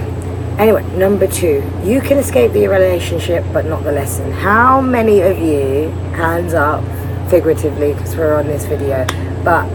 Anyway, 0.59 0.85
number 0.97 1.27
two, 1.27 1.63
you 1.83 2.01
can 2.01 2.19
escape 2.19 2.53
the 2.53 2.67
relationship 2.69 3.45
but 3.53 3.67
not 3.67 3.83
the 3.83 3.93
lesson. 3.93 4.31
How 4.31 4.81
many 4.81 5.21
of 5.23 5.39
you, 5.39 5.89
hands 6.15 6.55
up, 6.55 6.85
figuratively, 7.29 7.95
because 7.95 8.15
we're 8.15 8.35
on 8.35 8.47
this 8.47 8.65
video, 8.65 9.07
but 9.43 9.67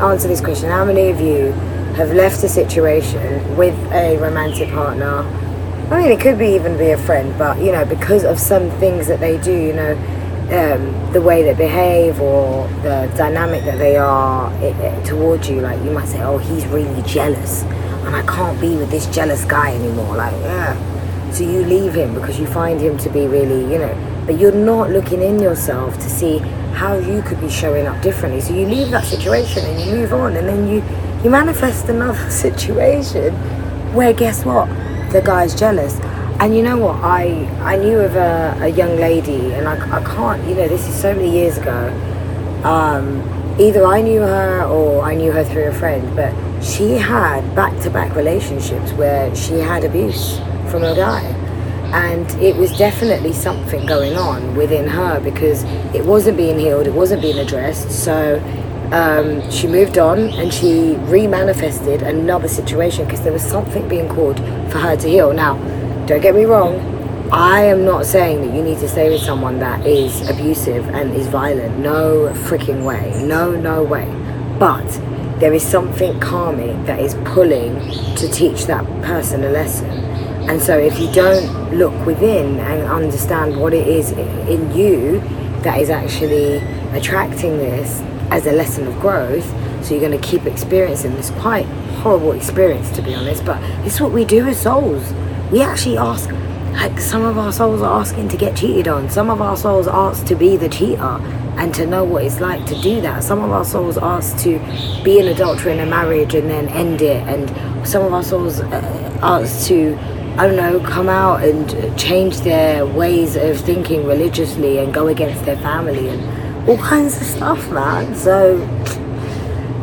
answer 0.00 0.28
this 0.28 0.40
question 0.40 0.70
how 0.70 0.84
many 0.84 1.10
of 1.10 1.20
you 1.20 1.52
have 1.94 2.12
left 2.12 2.42
a 2.42 2.48
situation 2.48 3.56
with 3.56 3.74
a 3.92 4.18
romantic 4.18 4.68
partner. 4.70 5.18
I 5.90 6.02
mean, 6.02 6.10
it 6.10 6.20
could 6.20 6.38
be 6.38 6.48
even 6.48 6.76
be 6.76 6.90
a 6.90 6.98
friend, 6.98 7.36
but 7.38 7.58
you 7.58 7.70
know, 7.70 7.84
because 7.84 8.24
of 8.24 8.40
some 8.40 8.68
things 8.80 9.06
that 9.06 9.20
they 9.20 9.38
do, 9.38 9.52
you 9.52 9.72
know, 9.72 9.92
um, 10.50 11.12
the 11.12 11.22
way 11.22 11.44
they 11.44 11.54
behave 11.54 12.20
or 12.20 12.66
the 12.82 13.10
dynamic 13.16 13.64
that 13.64 13.78
they 13.78 13.96
are 13.96 14.52
it, 14.62 14.74
it, 14.76 15.06
towards 15.06 15.48
you, 15.48 15.60
like 15.60 15.82
you 15.84 15.90
might 15.92 16.08
say, 16.08 16.20
oh, 16.22 16.38
he's 16.38 16.66
really 16.66 17.02
jealous, 17.02 17.62
and 17.62 18.16
I 18.16 18.22
can't 18.26 18.60
be 18.60 18.76
with 18.76 18.90
this 18.90 19.06
jealous 19.14 19.44
guy 19.44 19.72
anymore. 19.74 20.16
Like, 20.16 20.32
yeah. 20.42 21.30
So 21.30 21.44
you 21.44 21.64
leave 21.64 21.94
him 21.94 22.14
because 22.14 22.40
you 22.40 22.46
find 22.46 22.80
him 22.80 22.98
to 22.98 23.08
be 23.10 23.26
really, 23.26 23.60
you 23.72 23.78
know, 23.78 24.22
but 24.26 24.38
you're 24.38 24.52
not 24.52 24.90
looking 24.90 25.22
in 25.22 25.38
yourself 25.38 25.94
to 25.94 26.10
see 26.10 26.38
how 26.74 26.98
you 26.98 27.22
could 27.22 27.40
be 27.40 27.48
showing 27.48 27.86
up 27.86 28.00
differently. 28.02 28.40
So 28.40 28.54
you 28.54 28.66
leave 28.66 28.90
that 28.90 29.04
situation 29.04 29.64
and 29.64 29.80
you 29.80 29.96
move 29.96 30.12
on, 30.12 30.36
and 30.36 30.48
then 30.48 30.68
you 30.68 30.82
you 31.22 31.30
manifest 31.30 31.88
another 31.88 32.30
situation 32.44 33.32
where 33.94 34.12
guess 34.12 34.44
what, 34.44 34.66
the 35.10 35.22
guy's 35.24 35.54
jealous. 35.54 35.98
And 36.40 36.54
you 36.54 36.62
know 36.62 36.76
what? 36.76 36.96
I 37.02 37.46
I 37.60 37.76
knew 37.76 37.98
of 38.00 38.16
a, 38.16 38.56
a 38.60 38.68
young 38.68 38.96
lady, 38.96 39.52
and 39.54 39.68
I, 39.68 39.74
I 39.74 40.02
can't. 40.04 40.46
You 40.48 40.54
know, 40.56 40.68
this 40.68 40.86
is 40.88 40.94
so 40.94 41.14
many 41.14 41.30
years 41.30 41.58
ago. 41.58 41.88
Um, 42.64 43.22
either 43.60 43.84
I 43.86 44.00
knew 44.02 44.20
her 44.20 44.64
or 44.64 45.02
I 45.02 45.14
knew 45.14 45.30
her 45.32 45.44
through 45.44 45.64
a 45.64 45.74
friend, 45.74 46.04
but 46.16 46.32
she 46.62 46.92
had 46.92 47.54
back-to-back 47.54 48.16
relationships 48.16 48.92
where 48.92 49.34
she 49.36 49.58
had 49.58 49.84
abuse 49.84 50.38
from 50.70 50.82
a 50.82 50.94
guy 50.96 51.43
and 51.94 52.28
it 52.42 52.56
was 52.56 52.76
definitely 52.76 53.32
something 53.32 53.86
going 53.86 54.16
on 54.16 54.56
within 54.56 54.88
her 54.88 55.20
because 55.20 55.62
it 55.94 56.04
wasn't 56.04 56.36
being 56.36 56.58
healed, 56.58 56.88
it 56.88 56.92
wasn't 56.92 57.22
being 57.22 57.38
addressed. 57.38 57.88
So 57.92 58.42
um, 58.90 59.48
she 59.48 59.68
moved 59.68 59.96
on 59.96 60.18
and 60.18 60.52
she 60.52 60.94
remanifested 61.06 62.02
another 62.02 62.48
situation 62.48 63.04
because 63.04 63.22
there 63.22 63.32
was 63.32 63.44
something 63.44 63.88
being 63.88 64.08
called 64.08 64.38
for 64.72 64.78
her 64.78 64.96
to 64.96 65.08
heal. 65.08 65.32
Now, 65.32 65.54
don't 66.06 66.20
get 66.20 66.34
me 66.34 66.44
wrong, 66.44 66.80
I 67.32 67.62
am 67.66 67.84
not 67.84 68.06
saying 68.06 68.40
that 68.40 68.52
you 68.56 68.62
need 68.62 68.78
to 68.80 68.88
stay 68.88 69.08
with 69.08 69.22
someone 69.22 69.60
that 69.60 69.86
is 69.86 70.28
abusive 70.28 70.88
and 70.88 71.14
is 71.14 71.28
violent. 71.28 71.78
No 71.78 72.32
freaking 72.48 72.84
way. 72.84 73.24
No, 73.24 73.52
no 73.52 73.84
way. 73.84 74.06
But 74.58 74.84
there 75.38 75.54
is 75.54 75.62
something 75.62 76.18
karmic 76.18 76.86
that 76.86 76.98
is 76.98 77.14
pulling 77.24 77.78
to 78.16 78.28
teach 78.28 78.66
that 78.66 78.84
person 79.02 79.44
a 79.44 79.50
lesson 79.50 80.13
and 80.46 80.60
so, 80.60 80.78
if 80.78 80.98
you 80.98 81.10
don't 81.12 81.74
look 81.74 81.94
within 82.04 82.60
and 82.60 82.82
understand 82.82 83.58
what 83.58 83.72
it 83.72 83.88
is 83.88 84.12
in 84.12 84.74
you 84.76 85.20
that 85.62 85.80
is 85.80 85.88
actually 85.88 86.58
attracting 86.96 87.56
this 87.56 88.02
as 88.30 88.46
a 88.46 88.52
lesson 88.52 88.86
of 88.86 88.98
growth, 89.00 89.46
so 89.82 89.94
you're 89.94 90.06
going 90.06 90.18
to 90.18 90.26
keep 90.26 90.44
experiencing 90.44 91.14
this 91.14 91.30
quite 91.30 91.64
horrible 92.02 92.32
experience, 92.32 92.90
to 92.90 93.02
be 93.02 93.14
honest. 93.14 93.44
But 93.44 93.62
it's 93.86 94.00
what 94.00 94.12
we 94.12 94.26
do 94.26 94.46
as 94.46 94.60
souls. 94.60 95.12
We 95.50 95.62
actually 95.62 95.96
ask, 95.96 96.30
like, 96.72 97.00
some 97.00 97.22
of 97.22 97.38
our 97.38 97.52
souls 97.52 97.80
are 97.80 98.00
asking 98.00 98.28
to 98.28 98.36
get 98.36 98.54
cheated 98.54 98.86
on, 98.86 99.08
some 99.08 99.30
of 99.30 99.40
our 99.40 99.56
souls 99.56 99.88
ask 99.88 100.26
to 100.26 100.34
be 100.34 100.58
the 100.58 100.68
cheater 100.68 101.18
and 101.56 101.74
to 101.74 101.86
know 101.86 102.04
what 102.04 102.24
it's 102.24 102.40
like 102.40 102.66
to 102.66 102.80
do 102.82 103.00
that. 103.00 103.22
Some 103.22 103.42
of 103.42 103.50
our 103.50 103.64
souls 103.64 103.96
ask 103.96 104.36
to 104.42 104.58
be 105.02 105.20
an 105.20 105.28
adulterer 105.28 105.72
in 105.72 105.80
a 105.80 105.86
marriage 105.86 106.34
and 106.34 106.50
then 106.50 106.68
end 106.68 107.00
it, 107.00 107.26
and 107.28 107.86
some 107.86 108.02
of 108.04 108.12
our 108.12 108.24
souls 108.24 108.60
uh, 108.60 109.18
ask 109.22 109.66
to 109.68 109.96
I 110.36 110.48
don't 110.48 110.56
know, 110.56 110.80
come 110.80 111.08
out 111.08 111.44
and 111.44 111.96
change 111.96 112.40
their 112.40 112.84
ways 112.84 113.36
of 113.36 113.60
thinking 113.60 114.04
religiously 114.04 114.78
and 114.78 114.92
go 114.92 115.06
against 115.06 115.44
their 115.44 115.56
family 115.58 116.08
and 116.08 116.68
all 116.68 116.76
kinds 116.78 117.16
of 117.20 117.22
stuff, 117.22 117.70
man. 117.70 118.16
So 118.16 118.56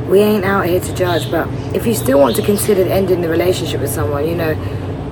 we 0.10 0.20
ain't 0.20 0.44
out 0.44 0.66
here 0.66 0.82
to 0.82 0.94
judge, 0.94 1.32
but 1.32 1.48
if 1.74 1.88
you 1.88 1.96
still 1.96 2.20
want 2.20 2.36
to 2.36 2.42
consider 2.42 2.82
ending 2.82 3.22
the 3.22 3.30
relationship 3.30 3.80
with 3.80 3.92
someone, 3.92 4.28
you 4.28 4.36
know, 4.36 4.54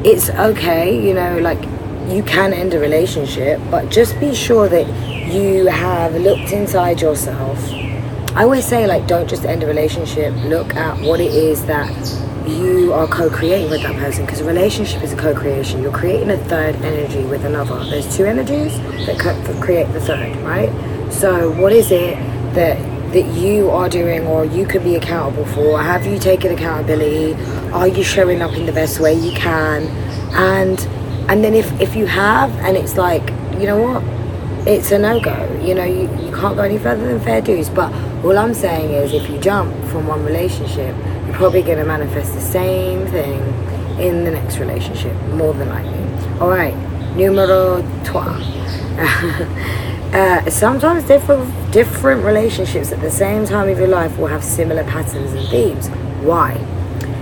it's 0.03 0.29
okay, 0.29 1.07
you 1.07 1.13
know, 1.13 1.37
like 1.39 1.61
you 2.11 2.21
can 2.21 2.51
end 2.51 2.73
a 2.73 2.79
relationship, 2.79 3.61
but 3.71 3.89
just 3.89 4.19
be 4.19 4.35
sure 4.35 4.67
that 4.67 4.87
you 5.33 5.67
have 5.67 6.15
looked 6.15 6.51
inside 6.51 6.99
yourself. 6.99 7.57
I 8.35 8.43
always 8.43 8.65
say, 8.65 8.87
like, 8.87 9.07
don't 9.07 9.29
just 9.29 9.45
end 9.45 9.63
a 9.63 9.67
relationship, 9.67 10.35
look 10.43 10.75
at 10.75 10.99
what 10.99 11.21
it 11.21 11.33
is 11.33 11.65
that 11.67 11.89
you 12.49 12.93
are 12.93 13.07
co-creating 13.07 13.69
with 13.69 13.83
that 13.83 13.95
person 13.95 14.25
because 14.25 14.41
a 14.41 14.43
relationship 14.43 15.03
is 15.03 15.13
a 15.13 15.15
co-creation. 15.15 15.81
You're 15.81 15.91
creating 15.91 16.29
a 16.31 16.37
third 16.37 16.75
energy 16.77 17.23
with 17.23 17.45
another. 17.45 17.83
There's 17.85 18.15
two 18.15 18.25
energies 18.25 18.77
that 19.05 19.19
create 19.61 19.91
the 19.93 20.01
third 20.01 20.35
right? 20.37 20.69
So 21.11 21.51
what 21.61 21.71
is 21.71 21.91
it 21.91 22.15
that 22.55 22.77
that 23.13 23.25
you 23.33 23.71
are 23.71 23.89
doing 23.89 24.27
or 24.27 24.45
you 24.45 24.65
could 24.65 24.83
be 24.83 24.95
accountable 24.95 25.45
for? 25.45 25.81
Have 25.81 26.05
you 26.05 26.19
taken 26.19 26.53
accountability? 26.53 27.33
Are 27.71 27.87
you 27.87 28.03
showing 28.03 28.41
up 28.41 28.53
in 28.53 28.65
the 28.65 28.71
best 28.71 28.99
way 28.99 29.13
you 29.13 29.31
can? 29.31 29.83
And 30.33 30.79
and 31.29 31.43
then 31.43 31.53
if 31.53 31.71
if 31.79 31.95
you 31.95 32.05
have 32.07 32.51
and 32.59 32.75
it's 32.75 32.97
like 32.97 33.29
you 33.59 33.65
know 33.67 33.81
what? 33.81 34.03
It's 34.67 34.91
a 34.91 34.99
no-go. 34.99 35.61
You 35.63 35.75
know 35.75 35.85
you, 35.85 36.01
you 36.23 36.35
can't 36.35 36.55
go 36.55 36.63
any 36.63 36.77
further 36.77 37.05
than 37.07 37.19
fair 37.19 37.41
dues. 37.41 37.69
But 37.69 37.93
all 38.23 38.37
i'm 38.37 38.53
saying 38.53 38.91
is 38.91 39.13
if 39.13 39.29
you 39.29 39.39
jump 39.39 39.73
from 39.85 40.05
one 40.05 40.25
relationship 40.25 40.93
probably 41.39 41.61
going 41.61 41.77
to 41.77 41.85
manifest 41.85 42.33
the 42.33 42.41
same 42.41 43.07
thing 43.07 43.39
in 43.97 44.25
the 44.25 44.31
next 44.31 44.57
relationship, 44.57 45.15
more 45.29 45.53
than 45.53 45.69
likely. 45.69 46.37
All 46.41 46.49
right, 46.49 46.75
numero 47.15 47.81
trois. 48.03 48.27
uh, 50.13 50.49
sometimes 50.49 51.05
different 51.05 51.49
different 51.71 52.25
relationships 52.25 52.91
at 52.91 52.99
the 52.99 53.09
same 53.09 53.45
time 53.45 53.69
of 53.69 53.79
your 53.79 53.87
life 53.87 54.17
will 54.17 54.27
have 54.27 54.43
similar 54.43 54.83
patterns 54.83 55.31
and 55.31 55.47
themes. 55.47 55.87
Why? 56.25 56.57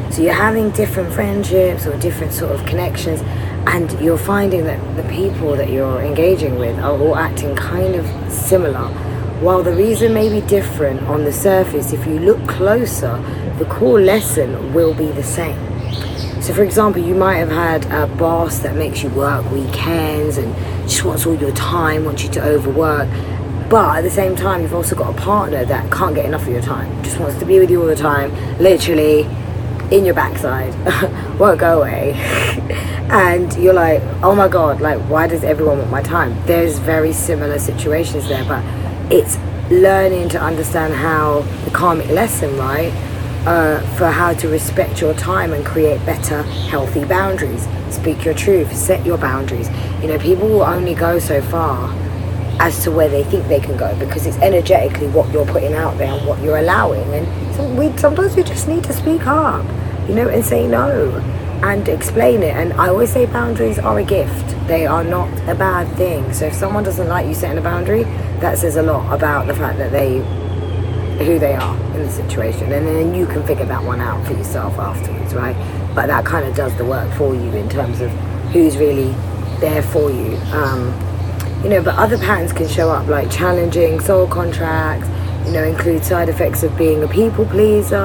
So 0.10 0.24
you're 0.24 0.34
having 0.34 0.72
different 0.72 1.14
friendships 1.14 1.86
or 1.86 1.96
different 2.00 2.34
sort 2.34 2.60
of 2.60 2.66
connections, 2.66 3.22
and 3.68 3.92
you're 4.02 4.18
finding 4.18 4.64
that 4.64 4.80
the 4.96 5.08
people 5.14 5.56
that 5.58 5.70
you're 5.70 6.02
engaging 6.02 6.58
with 6.58 6.80
are 6.80 7.00
all 7.00 7.16
acting 7.16 7.56
kind 7.56 7.94
of 7.94 8.32
similar 8.34 8.92
while 9.40 9.62
the 9.62 9.72
reason 9.72 10.16
may 10.16 10.30
be 10.30 10.46
different 10.48 11.00
on 11.04 11.24
the 11.24 11.32
surface, 11.32 11.94
if 11.94 12.08
you 12.08 12.18
look 12.18 12.48
closer, 12.48 13.18
the 13.58 13.66
core 13.66 14.00
lesson 14.00 14.74
will 14.74 14.94
be 14.94 15.08
the 15.08 15.24
same. 15.24 15.58
So, 16.42 16.54
for 16.54 16.64
example, 16.64 17.02
you 17.02 17.16
might 17.16 17.38
have 17.38 17.50
had 17.50 17.86
a 17.92 18.08
boss 18.16 18.60
that 18.60 18.76
makes 18.76 19.02
you 19.02 19.10
work 19.10 19.50
weekends 19.52 20.38
and 20.38 20.56
just 20.88 21.04
wants 21.04 21.26
all 21.26 21.36
your 21.36 21.52
time, 21.52 22.06
wants 22.06 22.24
you 22.24 22.30
to 22.32 22.44
overwork. 22.44 23.10
But 23.70 23.98
at 23.98 24.02
the 24.02 24.10
same 24.10 24.36
time, 24.36 24.62
you've 24.62 24.74
also 24.74 24.96
got 24.96 25.14
a 25.14 25.20
partner 25.20 25.66
that 25.66 25.92
can't 25.92 26.16
get 26.16 26.26
enough 26.26 26.44
of 26.44 26.50
your 26.50 26.62
time, 26.62 27.04
just 27.04 27.20
wants 27.20 27.38
to 27.40 27.46
be 27.46 27.60
with 27.60 27.70
you 27.70 27.82
all 27.82 27.88
the 27.88 27.96
time, 27.96 28.32
literally 28.60 29.28
in 29.92 30.06
your 30.06 30.14
backside, 30.14 30.74
won't 31.40 31.60
go 31.60 31.82
away. 31.82 32.14
and 33.10 33.54
you're 33.56 33.74
like, 33.74 34.02
oh 34.24 34.36
my 34.36 34.48
god, 34.48 34.80
like, 34.80 35.00
why 35.10 35.28
does 35.28 35.44
everyone 35.44 35.80
want 35.80 35.92
my 35.92 36.02
time? 36.02 36.36
There's 36.46 36.78
very 36.80 37.12
similar 37.12 37.58
situations 37.60 38.28
there, 38.28 38.46
but 38.46 38.64
it's 39.12 39.38
learning 39.70 40.30
to 40.30 40.42
understand 40.42 40.94
how 40.94 41.42
the 41.66 41.72
karmic 41.72 42.08
lesson, 42.08 42.58
right? 42.58 42.94
Uh, 43.48 43.80
for 43.96 44.08
how 44.08 44.34
to 44.34 44.50
respect 44.50 45.00
your 45.00 45.14
time 45.14 45.54
and 45.54 45.66
create 45.66 46.06
better, 46.06 46.44
healthy 46.44 47.06
boundaries. 47.06 47.66
Speak 47.90 48.26
your 48.26 48.34
truth, 48.34 48.76
set 48.76 49.06
your 49.06 49.18
boundaries. 49.18 49.70
You 50.02 50.10
know, 50.10 50.20
people 50.20 50.50
will 50.50 50.64
only 50.64 50.94
go 50.94 51.18
so 51.18 51.42
far 51.42 51.90
as 52.60 52.84
to 52.84 52.92
where 52.92 53.08
they 53.08 53.24
think 53.24 53.48
they 53.48 53.62
can 53.62 53.78
go 53.78 53.98
because 54.00 54.26
it's 54.26 54.36
energetically 54.40 55.08
what 55.08 55.32
you're 55.32 55.46
putting 55.46 55.74
out 55.76 55.98
there 55.98 56.14
and 56.14 56.28
what 56.28 56.42
you're 56.42 56.58
allowing. 56.58 57.10
And 57.14 57.56
so 57.56 57.66
we 57.74 57.98
sometimes 57.98 58.36
we 58.36 58.44
just 58.44 58.68
need 58.68 58.84
to 58.84 58.92
speak 58.92 59.26
up, 59.26 59.66
you 60.10 60.16
know, 60.16 60.28
and 60.28 60.44
say 60.44 60.68
no 60.68 61.10
and 61.64 61.88
explain 61.88 62.44
it. 62.44 62.54
And 62.54 62.74
I 62.74 62.90
always 62.90 63.14
say 63.14 63.28
boundaries 63.28 63.80
are 63.80 63.98
a 63.98 64.04
gift. 64.04 64.58
They 64.68 64.86
are 64.86 65.06
not 65.06 65.30
a 65.48 65.56
bad 65.56 65.88
thing. 65.96 66.34
So 66.34 66.48
if 66.48 66.54
someone 66.54 66.84
doesn't 66.84 67.08
like 67.08 67.26
you 67.26 67.34
setting 67.34 67.58
a 67.58 67.62
boundary, 67.62 68.04
that 68.42 68.58
says 68.58 68.76
a 68.76 68.84
lot 68.84 69.10
about 69.14 69.48
the 69.48 69.56
fact 69.56 69.78
that 69.78 69.94
they 69.94 70.20
who 71.18 71.40
they 71.40 71.54
are 71.54 71.76
in 71.94 72.04
the 72.04 72.10
situation. 72.10 72.72
And 72.72 72.88
then 72.88 73.16
you 73.16 73.26
can 73.26 73.46
figure 73.46 73.66
that 73.66 73.84
one 73.84 74.00
out 74.00 74.26
for 74.26 74.34
yourself 74.34 74.78
afterwards 74.78 75.34
right? 75.34 75.56
But 75.96 76.08
that 76.08 76.26
kind 76.26 76.48
of 76.48 76.56
does 76.56 76.76
the 76.78 76.86
work 76.86 77.12
for 77.16 77.34
you 77.34 77.52
in 77.52 77.70
terms 77.70 78.02
of 78.02 78.12
who's 78.52 78.78
really 78.78 79.12
there 79.60 79.82
for 79.82 80.12
you. 80.12 80.38
Um, 80.54 80.94
you 81.64 81.70
know 81.70 81.82
but 81.82 81.96
other 81.96 82.18
patterns 82.20 82.54
can 82.54 82.68
show 82.68 82.92
up 82.92 83.08
like 83.08 83.32
challenging 83.32 84.00
soul 84.00 84.28
contracts 84.28 85.08
you 85.48 85.52
know 85.52 85.64
include 85.64 86.06
side 86.06 86.30
effects 86.30 86.62
of 86.62 86.78
being 86.78 87.02
a 87.02 87.08
people 87.08 87.46
pleaser 87.46 87.98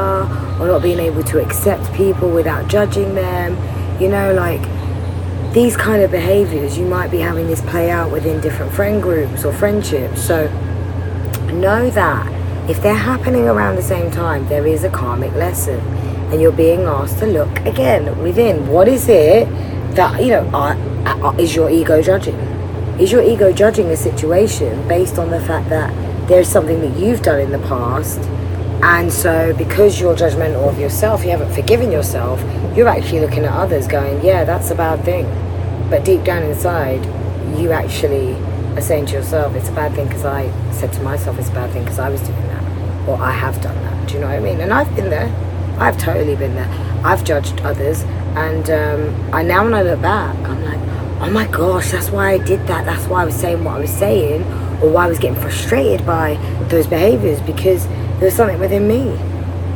or 0.58 0.66
not 0.66 0.82
being 0.82 0.98
able 0.98 1.22
to 1.22 1.38
accept 1.38 1.92
people 1.92 2.30
without 2.30 2.68
judging 2.68 3.14
them. 3.14 3.56
You 4.00 4.08
know 4.08 4.32
like 4.32 4.62
these 5.52 5.76
kind 5.76 6.02
of 6.02 6.10
behaviors, 6.10 6.78
you 6.78 6.86
might 6.86 7.10
be 7.10 7.18
having 7.18 7.46
this 7.46 7.60
play 7.60 7.90
out 7.90 8.10
within 8.10 8.40
different 8.40 8.72
friend 8.72 9.02
groups 9.02 9.44
or 9.44 9.52
friendships. 9.52 10.22
So 10.22 10.46
know 11.52 11.90
that 11.90 12.26
if 12.68 12.82
they're 12.82 12.94
happening 12.94 13.48
around 13.48 13.76
the 13.76 13.82
same 13.82 14.10
time, 14.10 14.48
there 14.48 14.66
is 14.66 14.84
a 14.84 14.90
karmic 14.90 15.32
lesson. 15.34 15.80
And 16.30 16.40
you're 16.40 16.52
being 16.52 16.82
asked 16.82 17.18
to 17.18 17.26
look 17.26 17.50
again 17.60 18.18
within. 18.22 18.66
What 18.68 18.88
is 18.88 19.08
it 19.08 19.46
that, 19.96 20.22
you 20.22 20.28
know, 20.28 20.48
are, 20.54 20.76
are, 21.06 21.40
is 21.40 21.54
your 21.54 21.70
ego 21.70 22.00
judging? 22.00 22.36
Is 22.98 23.12
your 23.12 23.22
ego 23.22 23.52
judging 23.52 23.86
a 23.86 23.96
situation 23.96 24.86
based 24.88 25.18
on 25.18 25.30
the 25.30 25.40
fact 25.40 25.68
that 25.70 25.92
there's 26.28 26.48
something 26.48 26.80
that 26.80 26.98
you've 26.98 27.22
done 27.22 27.40
in 27.40 27.50
the 27.50 27.58
past 27.58 28.20
And 28.82 29.12
so, 29.12 29.54
because 29.56 30.00
you're 30.00 30.16
judgmental 30.16 30.68
of 30.68 30.76
yourself, 30.76 31.22
you 31.22 31.30
haven't 31.30 31.54
forgiven 31.54 31.92
yourself, 31.92 32.40
you're 32.76 32.88
actually 32.88 33.20
looking 33.20 33.44
at 33.44 33.52
others 33.52 33.86
going, 33.86 34.24
yeah, 34.24 34.44
that's 34.44 34.72
a 34.72 34.74
bad 34.74 35.04
thing. 35.04 35.24
But 35.88 36.04
deep 36.04 36.24
down 36.24 36.42
inside, 36.42 37.04
you 37.56 37.70
actually 37.70 38.34
are 38.76 38.80
saying 38.80 39.06
to 39.06 39.12
yourself, 39.14 39.54
it's 39.54 39.68
a 39.68 39.72
bad 39.72 39.94
thing 39.94 40.06
because 40.06 40.24
I 40.24 40.50
said 40.72 40.92
to 40.94 41.02
myself, 41.02 41.38
it's 41.38 41.48
a 41.48 41.52
bad 41.52 41.70
thing 41.72 41.84
because 41.84 41.98
I 41.98 42.08
was 42.08 42.20
doing 42.20 42.46
that. 42.48 43.08
Or 43.08 43.16
I 43.20 43.32
have 43.32 43.60
done 43.60 43.74
that. 43.82 44.08
Do 44.08 44.14
you 44.14 44.20
know 44.20 44.28
what 44.28 44.36
I 44.36 44.40
mean? 44.40 44.60
And 44.60 44.72
I've 44.72 44.94
been 44.94 45.10
there. 45.10 45.30
I've 45.78 45.98
totally 45.98 46.36
been 46.36 46.54
there. 46.54 46.68
I've 47.04 47.24
judged 47.24 47.60
others. 47.62 48.02
And 48.34 48.70
um, 48.70 49.34
I 49.34 49.42
now, 49.42 49.64
when 49.64 49.74
I 49.74 49.82
look 49.82 50.00
back, 50.00 50.36
I'm 50.48 50.64
like, 50.64 50.80
oh 51.22 51.30
my 51.30 51.46
gosh, 51.46 51.90
that's 51.92 52.10
why 52.10 52.32
I 52.32 52.38
did 52.38 52.66
that. 52.66 52.84
That's 52.84 53.06
why 53.06 53.22
I 53.22 53.24
was 53.24 53.34
saying 53.34 53.62
what 53.62 53.76
I 53.76 53.80
was 53.80 53.90
saying, 53.92 54.42
or 54.82 54.90
why 54.90 55.04
I 55.04 55.08
was 55.08 55.18
getting 55.18 55.40
frustrated 55.40 56.06
by 56.06 56.34
those 56.68 56.86
behaviors 56.86 57.40
because 57.42 57.86
there 57.86 58.24
was 58.24 58.34
something 58.34 58.58
within 58.58 58.88
me, 58.88 59.10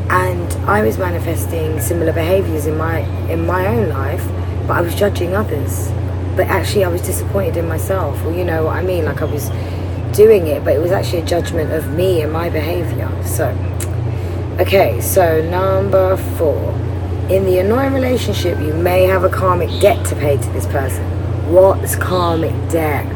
and 0.08 0.52
I 0.68 0.82
was 0.82 0.98
manifesting 0.98 1.80
similar 1.80 2.12
behaviors 2.12 2.66
in 2.66 2.76
my 2.76 3.00
in 3.30 3.46
my 3.46 3.66
own 3.66 3.90
life, 3.90 4.26
but 4.66 4.74
I 4.74 4.80
was 4.80 4.94
judging 4.94 5.34
others. 5.34 5.88
But 6.36 6.48
actually, 6.48 6.84
I 6.84 6.88
was 6.88 7.00
disappointed 7.00 7.56
in 7.56 7.66
myself. 7.66 8.22
Well, 8.22 8.34
you 8.34 8.44
know 8.44 8.66
what 8.66 8.76
I 8.76 8.82
mean? 8.82 9.06
Like 9.06 9.22
I 9.22 9.24
was 9.24 9.50
doing 10.14 10.46
it, 10.46 10.64
but 10.64 10.74
it 10.74 10.80
was 10.80 10.92
actually 10.92 11.22
a 11.22 11.24
judgment 11.24 11.72
of 11.72 11.90
me 11.94 12.22
and 12.22 12.32
my 12.32 12.50
behavior. 12.50 13.10
So, 13.24 13.48
okay, 14.60 15.00
so 15.00 15.42
number 15.50 16.16
four. 16.36 16.72
In 17.30 17.44
the 17.44 17.58
annoying 17.58 17.92
relationship, 17.92 18.58
you 18.60 18.72
may 18.72 19.04
have 19.04 19.24
a 19.24 19.28
karmic 19.28 19.68
debt 19.80 20.06
to 20.06 20.14
pay 20.14 20.36
to 20.36 20.48
this 20.50 20.66
person. 20.66 21.04
What's 21.52 21.96
karmic 21.96 22.54
debt? 22.70 23.06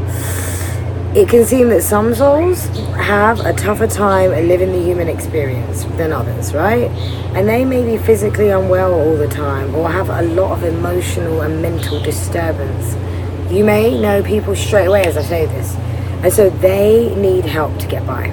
It 1.16 1.28
can 1.28 1.44
seem 1.44 1.70
that 1.70 1.82
some 1.82 2.14
souls 2.14 2.66
have 2.96 3.40
a 3.40 3.52
tougher 3.52 3.88
time 3.88 4.30
living 4.30 4.70
the 4.70 4.80
human 4.80 5.08
experience 5.08 5.84
than 5.96 6.12
others, 6.12 6.54
right? 6.54 6.88
And 7.34 7.48
they 7.48 7.64
may 7.64 7.84
be 7.84 7.98
physically 7.98 8.50
unwell 8.50 8.94
all 8.94 9.16
the 9.16 9.26
time 9.26 9.74
or 9.74 9.90
have 9.90 10.08
a 10.08 10.22
lot 10.22 10.52
of 10.52 10.62
emotional 10.62 11.40
and 11.40 11.60
mental 11.60 12.00
disturbance. 12.00 12.94
You 13.50 13.64
may 13.64 14.00
know 14.00 14.23
people 14.23 14.54
straight 14.54 14.87
away 14.87 15.02
as 15.02 15.16
I 15.16 15.23
say 15.23 15.47
this, 15.47 15.75
and 16.23 16.33
so 16.33 16.50
they 16.50 17.12
need 17.16 17.45
help 17.45 17.76
to 17.80 17.88
get 17.88 18.07
by. 18.07 18.30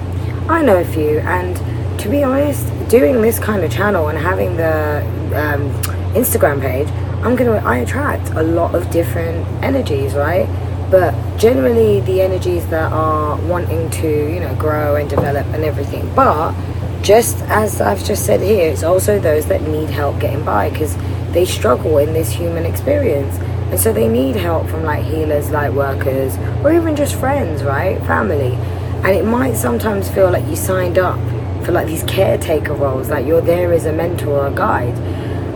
I 0.48 0.62
know 0.62 0.76
a 0.76 0.84
few, 0.84 1.18
and 1.18 1.56
to 1.98 2.08
be 2.08 2.22
honest, 2.22 2.64
doing 2.88 3.20
this 3.20 3.40
kind 3.40 3.64
of 3.64 3.72
channel 3.72 4.08
and 4.08 4.16
having 4.16 4.56
the 4.56 5.02
um, 5.34 5.72
Instagram 6.14 6.60
page, 6.60 6.88
I'm 7.24 7.34
gonna 7.34 7.56
I 7.56 7.78
attract 7.78 8.30
a 8.30 8.44
lot 8.44 8.76
of 8.76 8.88
different 8.92 9.44
energies, 9.64 10.14
right? 10.14 10.48
But 10.88 11.12
generally, 11.36 12.00
the 12.02 12.22
energies 12.22 12.64
that 12.68 12.92
are 12.92 13.36
wanting 13.40 13.90
to, 13.90 14.08
you 14.08 14.38
know, 14.38 14.54
grow 14.54 14.94
and 14.94 15.10
develop 15.10 15.46
and 15.48 15.64
everything. 15.64 16.08
But 16.14 16.54
just 17.02 17.42
as 17.48 17.80
I've 17.80 18.04
just 18.04 18.24
said 18.24 18.40
here, 18.40 18.70
it's 18.70 18.84
also 18.84 19.18
those 19.18 19.46
that 19.46 19.62
need 19.62 19.90
help 19.90 20.20
getting 20.20 20.44
by 20.44 20.70
because 20.70 20.96
they 21.32 21.44
struggle 21.44 21.98
in 21.98 22.12
this 22.12 22.30
human 22.30 22.64
experience. 22.64 23.36
And 23.70 23.78
so 23.78 23.92
they 23.92 24.08
need 24.08 24.36
help 24.36 24.68
from 24.68 24.82
like 24.82 25.04
healers, 25.04 25.50
light 25.50 25.72
workers, 25.72 26.36
or 26.64 26.72
even 26.72 26.96
just 26.96 27.14
friends, 27.14 27.62
right? 27.62 27.98
Family. 28.06 28.54
And 29.04 29.08
it 29.08 29.24
might 29.24 29.56
sometimes 29.56 30.10
feel 30.10 30.30
like 30.30 30.46
you 30.46 30.56
signed 30.56 30.98
up 30.98 31.18
for 31.64 31.72
like 31.72 31.86
these 31.86 32.02
caretaker 32.04 32.74
roles, 32.74 33.08
like 33.08 33.26
you're 33.26 33.40
there 33.40 33.72
as 33.72 33.84
a 33.84 33.92
mentor 33.92 34.44
or 34.44 34.46
a 34.46 34.54
guide 34.54 34.96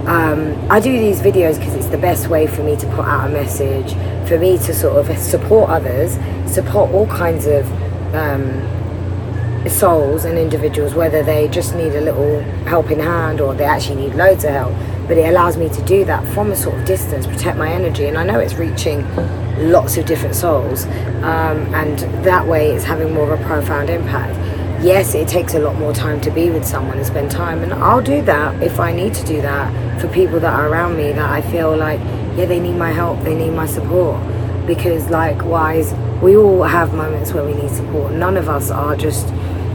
um, 0.07 0.59
I 0.69 0.81
do 0.81 0.91
these 0.91 1.21
videos 1.21 1.59
because 1.59 1.75
it's 1.75 1.87
the 1.87 1.99
best 1.99 2.27
way 2.27 2.49
for 2.49 2.65
me 2.65 2.75
to 2.77 2.87
put 2.89 3.05
out 3.05 3.31
a 3.31 3.33
message, 3.33 3.93
for 4.29 4.37
me 4.37 4.59
to 4.59 4.75
sort 4.75 4.97
of 4.97 5.17
support 5.17 5.71
others, 5.71 6.19
support 6.53 6.91
all 6.91 7.07
kinds 7.07 7.47
of 7.47 7.71
um, 8.13 8.51
souls 9.71 10.25
and 10.25 10.39
individuals, 10.39 10.95
whether 10.95 11.23
they 11.23 11.49
just 11.49 11.75
need 11.75 11.95
a 11.95 12.01
little 12.01 12.41
helping 12.67 12.99
hand 12.99 13.41
or 13.41 13.55
they 13.55 13.65
actually 13.65 14.07
need 14.07 14.15
loads 14.15 14.45
of 14.45 14.51
help. 14.51 14.73
But 15.09 15.19
it 15.19 15.29
allows 15.29 15.57
me 15.57 15.69
to 15.69 15.83
do 15.85 16.05
that 16.05 16.27
from 16.33 16.53
a 16.53 16.57
sort 16.57 16.79
of 16.79 16.85
distance, 16.85 17.27
protect 17.27 17.59
my 17.59 17.71
energy, 17.71 18.07
and 18.07 18.17
I 18.17 18.25
know 18.25 18.39
it's 18.39 18.55
reaching 18.55 19.07
lots 19.71 19.97
of 19.97 20.07
different 20.07 20.35
souls, 20.35 20.87
um, 21.25 21.75
and 21.75 21.99
that 22.25 22.47
way 22.47 22.71
it's 22.71 22.85
having 22.85 23.13
more 23.13 23.33
of 23.33 23.41
a 23.41 23.45
profound 23.45 23.91
impact 23.91 24.37
yes, 24.83 25.15
it 25.15 25.29
takes 25.29 25.55
a 25.55 25.61
lot 25.61 25.77
more 25.77 25.93
time 25.93 26.21
to 26.21 26.31
be 26.31 26.51
with 26.51 26.67
someone 26.67 26.99
and 26.99 27.07
spend 27.07 27.31
time. 27.31 27.63
And 27.63 27.73
I'll 27.73 28.03
do 28.03 28.21
that 28.23 28.61
if 28.63 28.81
I 28.81 28.93
need 28.93 29.15
to 29.15 29.25
do 29.25 29.41
that 29.41 30.01
for 30.01 30.09
people 30.09 30.41
that 30.41 30.53
are 30.53 30.69
around 30.69 30.97
me 30.97 31.13
that 31.13 31.31
I 31.31 31.41
feel 31.41 31.77
like, 31.77 32.01
yeah, 32.37 32.47
they 32.47 32.59
need 32.59 32.77
my 32.77 32.91
help, 32.91 33.21
they 33.21 33.35
need 33.35 33.53
my 33.53 33.67
support. 33.67 34.21
Because, 34.67 35.09
likewise, 35.09 35.95
we 36.21 36.37
all 36.37 36.63
have 36.63 36.95
moments 36.95 37.33
where 37.33 37.45
we 37.45 37.55
need 37.55 37.71
support. 37.71 38.13
None 38.13 38.37
of 38.37 38.49
us 38.49 38.71
are 38.71 38.97
just 38.97 39.29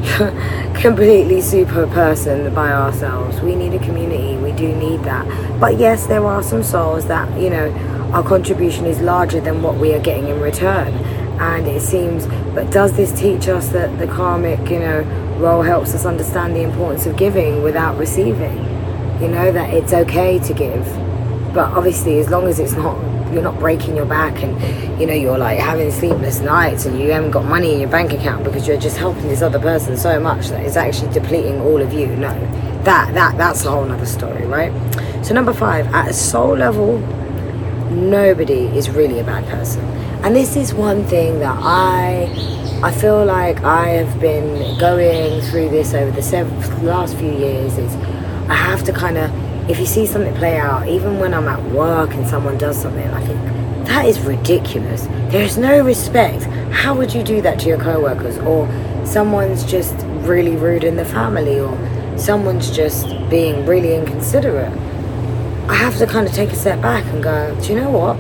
completely 0.82 1.42
super 1.42 1.88
person 1.88 2.54
by 2.54 2.72
ourselves. 2.72 3.40
We 3.42 3.56
need 3.56 3.74
a 3.74 3.80
community, 3.80 4.38
we 4.38 4.52
do 4.52 4.76
need 4.76 5.04
that. 5.04 5.26
But 5.60 5.78
yes, 5.78 6.08
there 6.08 6.26
are 6.26 6.44
some 6.44 6.64
souls 6.64 7.08
that, 7.08 7.40
you 7.40 7.50
know, 7.50 7.72
our 8.14 8.24
contribution 8.24 8.86
is 8.86 9.02
larger 9.02 9.42
than 9.42 9.62
what 9.62 9.76
we 9.76 9.94
are 9.94 10.00
getting 10.00 10.28
in 10.28 10.40
return 10.40 10.94
and 11.40 11.68
it 11.68 11.82
seems 11.82 12.26
but 12.56 12.72
does 12.72 12.96
this 12.98 13.12
teach 13.12 13.48
us 13.48 13.70
that 13.70 14.00
the 14.00 14.08
karmic 14.08 14.60
you 14.70 14.80
know 14.80 15.02
role 15.38 15.62
helps 15.62 15.94
us 15.94 16.06
understand 16.06 16.56
the 16.56 16.64
importance 16.64 17.06
of 17.06 17.16
giving 17.16 17.62
without 17.62 17.96
receiving 17.98 18.58
you 19.22 19.28
know 19.28 19.52
that 19.52 19.72
it's 19.72 19.94
okay 19.94 20.40
to 20.40 20.54
give 20.54 20.84
but 21.54 21.72
obviously 21.74 22.18
as 22.20 22.30
long 22.30 22.48
as 22.48 22.60
it's 22.60 22.74
not 22.74 22.98
you're 23.34 23.44
not 23.44 23.60
breaking 23.60 23.96
your 23.96 24.06
back 24.06 24.42
and 24.44 25.00
you 25.00 25.06
know 25.06 25.14
you're 25.14 25.38
like 25.38 25.60
having 25.60 25.92
sleepless 25.92 26.40
nights 26.40 26.86
and 26.86 27.00
you 27.00 27.12
haven't 27.12 27.32
got 27.32 27.46
money 27.46 27.74
in 27.74 27.80
your 27.80 27.90
bank 27.90 28.14
account 28.14 28.44
because 28.44 28.68
you're 28.68 28.80
just 28.80 28.98
helping 28.98 29.28
this 29.28 29.42
other 29.42 29.60
person 29.60 29.98
so 29.98 30.20
much 30.20 30.48
that 30.50 30.64
it's 30.64 30.76
actually 30.76 31.12
depleting 31.14 31.60
all 31.62 31.82
of 31.82 31.94
you. 31.94 32.08
No. 32.08 32.34
That 32.84 33.14
that 33.14 33.38
that's 33.38 33.66
a 33.66 33.72
whole 33.72 33.86
nother 33.86 34.06
story 34.06 34.46
right? 34.46 34.72
So 35.26 35.34
number 35.34 35.54
five 35.54 35.88
at 35.94 36.10
a 36.10 36.14
soul 36.14 36.56
level 36.56 37.00
nobody 37.92 38.66
is 38.78 38.90
really 38.90 39.20
a 39.20 39.24
bad 39.24 39.46
person. 39.48 39.84
And 40.24 40.36
this 40.36 40.56
is 40.56 40.74
one 40.74 41.04
thing 41.06 41.40
that 41.40 41.58
I 41.60 42.30
I 42.84 42.92
feel 42.92 43.26
like 43.26 43.64
I 43.64 43.90
have 43.90 44.20
been 44.20 44.78
going 44.78 45.42
through 45.42 45.70
this 45.70 45.94
over 45.94 46.12
the 46.12 46.80
last 46.84 47.16
few 47.18 47.32
years 47.32 47.78
is 47.78 47.96
I 48.50 48.56
have 48.56 48.84
to 48.84 48.94
kind 48.94 49.18
of 49.18 49.32
if 49.70 49.80
you 49.80 49.86
see 49.86 50.06
something 50.06 50.34
play 50.36 50.58
out 50.58 50.88
even 50.88 51.20
when 51.20 51.34
I'm 51.34 51.48
at 51.48 51.64
work 51.72 52.14
and 52.14 52.28
someone 52.28 52.58
does 52.58 52.82
something 52.82 53.08
I 53.10 53.26
think 53.26 53.42
that 53.88 54.06
is 54.06 54.20
ridiculous 54.22 55.08
there's 55.32 55.58
no 55.58 55.84
respect 55.84 56.44
how 56.72 56.96
would 56.96 57.14
you 57.14 57.24
do 57.24 57.42
that 57.42 57.60
to 57.62 57.68
your 57.68 57.80
co-workers 57.80 58.38
or 58.40 58.68
someone's 59.06 59.64
just 59.64 59.96
really 60.28 60.56
rude 60.56 60.84
in 60.84 60.96
the 60.96 61.06
family 61.06 61.60
or 61.60 61.78
someone's 62.18 62.72
just 62.72 63.08
being 63.30 63.66
really 63.66 63.96
inconsiderate 63.96 64.74
I 65.70 65.76
have 65.76 65.98
to 65.98 66.08
kind 66.08 66.28
of 66.28 66.34
take 66.34 66.50
a 66.50 66.56
step 66.56 66.82
back 66.82 67.06
and 67.06 67.24
go 67.24 67.58
do 67.62 67.74
you 67.74 67.80
know 67.80 67.90
what 67.92 68.18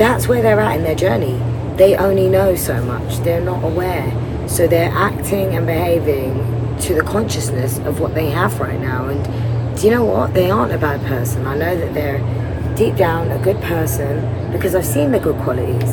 that's 0.00 0.28
where 0.28 0.40
they're 0.40 0.58
at 0.58 0.78
in 0.78 0.82
their 0.82 0.94
journey. 0.94 1.38
They 1.76 1.94
only 1.94 2.26
know 2.26 2.56
so 2.56 2.82
much, 2.82 3.18
they're 3.18 3.42
not 3.42 3.62
aware. 3.62 4.10
So 4.48 4.66
they're 4.66 4.90
acting 4.90 5.54
and 5.54 5.66
behaving 5.66 6.78
to 6.78 6.94
the 6.94 7.02
consciousness 7.02 7.76
of 7.80 8.00
what 8.00 8.14
they 8.14 8.30
have 8.30 8.58
right 8.60 8.80
now. 8.80 9.08
And 9.08 9.26
do 9.76 9.86
you 9.86 9.90
know 9.90 10.04
what? 10.04 10.34
They 10.34 10.50
aren't 10.50 10.72
a 10.72 10.78
bad 10.78 11.00
person. 11.06 11.46
I 11.46 11.56
know 11.56 11.76
that 11.76 11.94
they're 11.94 12.18
deep 12.76 12.96
down 12.96 13.30
a 13.30 13.38
good 13.42 13.60
person 13.62 14.52
because 14.52 14.74
I've 14.74 14.86
seen 14.86 15.12
the 15.12 15.18
good 15.18 15.36
qualities. 15.42 15.90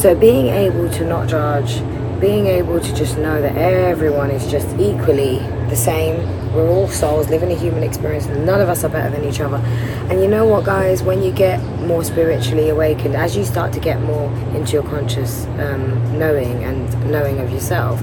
So 0.00 0.14
being 0.14 0.48
able 0.48 0.88
to 0.90 1.04
not 1.04 1.28
judge, 1.28 1.80
being 2.20 2.46
able 2.46 2.80
to 2.80 2.94
just 2.94 3.16
know 3.16 3.40
that 3.40 3.56
everyone 3.56 4.30
is 4.30 4.50
just 4.50 4.68
equally 4.78 5.38
the 5.68 5.76
same. 5.76 6.18
We're 6.54 6.68
all 6.68 6.88
souls 6.88 7.30
living 7.30 7.50
a 7.52 7.58
human 7.58 7.82
experience. 7.82 8.26
and 8.26 8.44
None 8.44 8.60
of 8.60 8.68
us 8.68 8.84
are 8.84 8.88
better 8.88 9.10
than 9.14 9.28
each 9.28 9.40
other. 9.40 9.56
And 10.10 10.20
you 10.20 10.28
know 10.28 10.44
what, 10.44 10.64
guys? 10.64 11.02
When 11.02 11.22
you 11.22 11.32
get 11.32 11.62
more 11.80 12.04
spiritually 12.04 12.68
awakened, 12.68 13.14
as 13.14 13.36
you 13.36 13.44
start 13.44 13.72
to 13.74 13.80
get 13.80 14.00
more 14.02 14.30
into 14.54 14.72
your 14.72 14.82
conscious 14.82 15.46
um, 15.58 16.18
knowing 16.18 16.64
and 16.64 17.10
knowing 17.10 17.38
of 17.38 17.50
yourself, 17.50 18.02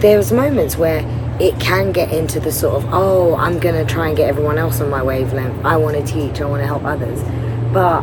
there's 0.00 0.32
moments 0.32 0.76
where 0.76 1.00
it 1.40 1.58
can 1.60 1.92
get 1.92 2.12
into 2.12 2.38
the 2.40 2.52
sort 2.52 2.76
of, 2.76 2.88
oh, 2.92 3.34
I'm 3.36 3.58
going 3.58 3.74
to 3.74 3.92
try 3.92 4.08
and 4.08 4.16
get 4.16 4.28
everyone 4.28 4.58
else 4.58 4.80
on 4.80 4.90
my 4.90 5.02
wavelength. 5.02 5.64
I 5.64 5.76
want 5.76 5.96
to 5.96 6.04
teach, 6.04 6.40
I 6.40 6.44
want 6.44 6.62
to 6.62 6.66
help 6.66 6.84
others. 6.84 7.22
But 7.72 8.02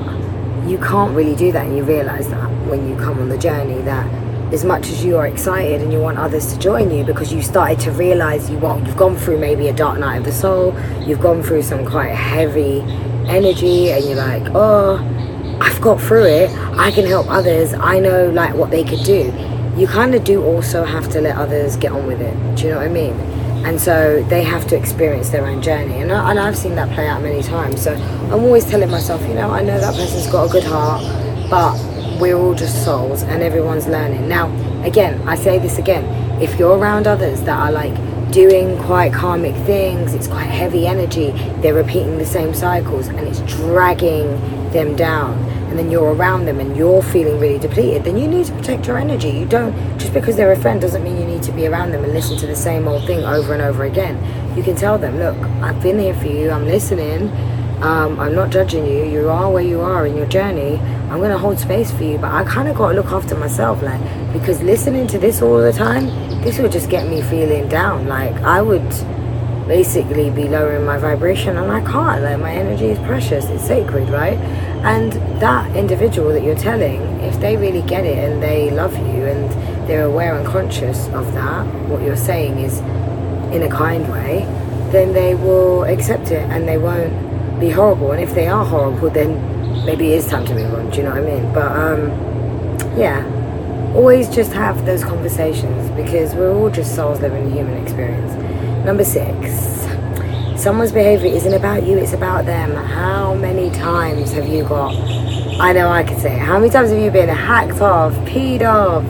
you 0.68 0.78
can't 0.78 1.16
really 1.16 1.36
do 1.36 1.52
that, 1.52 1.66
and 1.66 1.76
you 1.76 1.84
realize 1.84 2.28
that 2.30 2.50
when 2.68 2.90
you 2.90 2.96
come 2.96 3.20
on 3.20 3.30
the 3.30 3.38
journey 3.38 3.82
that 3.82 4.06
as 4.54 4.66
much 4.66 4.90
as 4.90 5.04
you 5.04 5.16
are 5.16 5.28
excited 5.28 5.82
and 5.82 5.94
you 5.94 6.00
want 6.00 6.18
others 6.18 6.54
to 6.54 6.60
join 6.60 6.92
you 6.92 7.06
because 7.06 7.32
you 7.32 7.42
started 7.42 7.80
to 7.80 7.90
realize 7.92 8.50
you 8.50 8.58
want 8.58 8.86
you've 8.86 8.98
gone 8.98 9.16
through 9.16 9.40
maybe 9.40 9.70
a 9.70 9.74
dark 9.74 9.98
night 9.98 10.18
of 10.18 10.26
the 10.26 10.32
soul 10.32 10.78
you've 11.02 11.22
gone 11.22 11.42
through 11.42 11.62
some 11.62 11.86
quite 11.86 12.14
heavy 12.14 12.82
energy 13.30 13.92
and 13.92 14.04
you're 14.04 14.16
like 14.16 14.44
oh 14.54 14.98
i've 15.62 15.80
got 15.80 16.02
through 16.02 16.26
it 16.26 16.50
i 16.78 16.92
can 16.92 17.06
help 17.06 17.26
others 17.30 17.74
i 17.76 17.98
know 17.98 18.30
like 18.32 18.54
what 18.54 18.70
they 18.72 18.84
could 18.84 19.04
do 19.06 19.32
you 19.78 19.88
kind 19.88 20.14
of 20.16 20.24
do 20.24 20.44
also 20.44 20.84
have 20.84 21.10
to 21.10 21.22
let 21.22 21.36
others 21.38 21.76
get 21.78 21.92
on 21.92 22.06
with 22.08 22.22
it 22.22 22.56
do 22.56 22.64
you 22.64 22.70
know 22.70 22.78
what 22.78 22.86
i 22.86 22.90
mean 22.90 23.14
and 23.66 23.80
so 23.80 24.24
they 24.30 24.44
have 24.44 24.68
to 24.68 24.76
experience 24.76 25.30
their 25.30 25.46
own 25.46 25.62
journey 25.62 26.02
and, 26.02 26.12
I, 26.12 26.32
and 26.32 26.40
i've 26.40 26.58
seen 26.58 26.76
that 26.76 26.94
play 26.94 27.08
out 27.08 27.22
many 27.22 27.44
times 27.44 27.82
so 27.82 27.94
i'm 27.94 28.44
always 28.44 28.66
telling 28.66 28.90
myself 28.90 29.22
you 29.28 29.34
know 29.34 29.52
i 29.52 29.62
know 29.62 29.80
that 29.80 29.96
person's 29.96 30.28
got 30.28 30.50
a 30.50 30.52
good 30.52 30.64
heart 30.64 31.02
but 31.50 31.78
we're 32.22 32.38
all 32.38 32.54
just 32.54 32.86
souls 32.86 33.24
and 33.24 33.42
everyone's 33.42 33.88
learning. 33.88 34.30
Now, 34.30 34.46
again, 34.84 35.28
I 35.28 35.36
say 35.36 35.58
this 35.58 35.80
again 35.80 36.06
if 36.42 36.58
you're 36.58 36.78
around 36.78 37.06
others 37.06 37.42
that 37.42 37.60
are 37.60 37.72
like 37.72 37.94
doing 38.32 38.78
quite 38.84 39.14
karmic 39.14 39.56
things, 39.66 40.14
it's 40.14 40.28
quite 40.28 40.46
heavy 40.46 40.88
energy, 40.88 41.32
they're 41.62 41.74
repeating 41.74 42.18
the 42.18 42.26
same 42.26 42.54
cycles 42.54 43.08
and 43.08 43.20
it's 43.28 43.42
dragging 43.42 44.28
them 44.72 44.96
down. 44.96 45.38
And 45.72 45.80
then 45.80 45.90
you're 45.90 46.14
around 46.14 46.48
them 46.48 46.60
and 46.60 46.76
you're 46.76 47.02
feeling 47.02 47.40
really 47.40 47.58
depleted, 47.58 48.04
then 48.04 48.18
you 48.18 48.28
need 48.28 48.46
to 48.48 48.52
protect 48.52 48.88
your 48.88 48.98
energy. 48.98 49.30
You 49.30 49.46
don't, 49.46 49.74
just 49.98 50.14
because 50.14 50.36
they're 50.36 50.52
a 50.52 50.60
friend 50.60 50.82
doesn't 50.82 51.02
mean 51.02 51.18
you 51.18 51.26
need 51.26 51.44
to 51.44 51.54
be 51.54 51.66
around 51.66 51.92
them 51.92 52.04
and 52.04 52.12
listen 52.12 52.38
to 52.40 52.46
the 52.46 52.58
same 52.58 52.90
old 52.90 53.08
thing 53.08 53.24
over 53.24 53.54
and 53.54 53.62
over 53.62 53.86
again. 53.86 54.18
You 54.58 54.64
can 54.64 54.76
tell 54.76 54.98
them, 54.98 55.18
look, 55.18 55.38
I've 55.64 55.82
been 55.82 55.98
here 55.98 56.14
for 56.14 56.28
you, 56.28 56.52
I'm 56.52 56.66
listening, 56.66 57.30
um, 57.82 58.20
I'm 58.20 58.36
not 58.36 58.50
judging 58.50 58.86
you, 58.86 59.06
you 59.06 59.30
are 59.30 59.50
where 59.50 59.64
you 59.64 59.80
are 59.80 60.06
in 60.06 60.18
your 60.18 60.28
journey. 60.28 60.78
I'm 61.10 61.22
to 61.22 61.38
hold 61.38 61.58
space 61.58 61.90
for 61.92 62.04
you, 62.04 62.18
but 62.18 62.32
I 62.32 62.44
kind 62.44 62.68
of 62.68 62.76
got 62.76 62.90
to 62.90 62.96
look 62.96 63.12
after 63.12 63.36
myself, 63.36 63.82
like, 63.82 64.02
because 64.34 64.62
listening 64.62 65.08
to 65.08 65.18
this 65.18 65.42
all 65.42 65.58
the 65.58 65.72
time, 65.72 66.08
this 66.42 66.60
would 66.60 66.72
just 66.72 66.90
get 66.90 67.08
me 67.08 67.22
feeling 67.22 67.70
down. 67.70 68.08
Like, 68.08 68.34
I 68.44 68.62
would 68.62 68.92
basically 69.72 70.30
be 70.30 70.50
lowering 70.50 70.86
my 70.86 70.98
vibration, 70.98 71.56
and 71.56 71.72
I 71.72 71.80
can't. 71.80 72.22
Like, 72.22 72.40
my 72.40 72.52
energy 72.52 72.88
is 72.88 73.00
precious, 73.00 73.46
it's 73.46 73.66
sacred, 73.66 74.10
right? 74.10 74.38
And 74.84 75.14
that 75.40 75.74
individual 75.78 76.34
that 76.34 76.44
you're 76.44 76.58
telling, 76.58 77.00
if 77.22 77.40
they 77.40 77.56
really 77.56 77.82
get 77.84 78.04
it 78.04 78.18
and 78.18 78.44
they 78.44 78.70
love 78.70 78.94
you 78.98 79.26
and 79.32 79.50
they're 79.88 80.08
aware 80.08 80.38
and 80.38 80.46
conscious 80.46 81.08
of 81.14 81.32
that, 81.36 81.66
what 81.88 82.02
you're 82.02 82.18
saying 82.18 82.60
is 82.60 82.80
in 83.56 83.64
a 83.64 83.70
kind 83.70 84.12
way, 84.12 84.44
then 84.92 85.14
they 85.14 85.36
will 85.36 85.86
accept 85.86 86.32
it 86.32 86.44
and 86.50 86.68
they 86.68 86.78
won't 86.78 87.14
be 87.62 87.70
horrible. 87.70 88.12
And 88.12 88.22
if 88.22 88.36
they 88.36 88.50
are 88.50 88.66
horrible, 88.66 89.10
then 89.10 89.40
maybe 89.86 90.12
it 90.12 90.18
is 90.18 90.28
time 90.28 90.46
to 90.48 90.54
move 90.54 90.74
on. 90.74 90.90
Do 90.90 90.98
you 90.98 91.04
know 91.04 91.12
what 91.12 91.20
I 91.20 91.32
mean? 91.34 91.54
But 91.54 91.72
um, 91.72 92.10
yeah, 93.00 93.24
always 93.96 94.28
just 94.28 94.52
have 94.52 94.86
those 94.86 95.06
conversations 95.06 95.90
because 95.92 96.36
we're 96.36 96.54
all 96.54 96.70
just 96.70 96.94
souls 96.94 97.22
living 97.22 97.50
a 97.50 97.56
human 97.56 97.82
experience. 97.82 98.41
Number 98.86 99.04
six, 99.04 99.86
someone's 100.60 100.92
behavior 100.92 101.32
isn't 101.32 101.54
about 101.54 101.84
you; 101.84 102.00
it's 102.00 102.14
about 102.14 102.46
them. 102.46 102.72
How 102.76 103.36
many 103.36 103.70
times 103.70 104.32
have 104.32 104.48
you 104.48 104.64
got? 104.64 104.96
I 105.60 105.72
know 105.72 105.88
I 105.88 106.04
could 106.04 106.20
say. 106.20 106.36
How 106.36 106.58
many 106.58 106.72
times 106.72 106.90
have 106.90 107.00
you 107.00 107.12
been 107.12 107.30
hacked 107.30 107.80
off, 107.80 108.14
peed 108.26 108.64
off, 108.64 109.06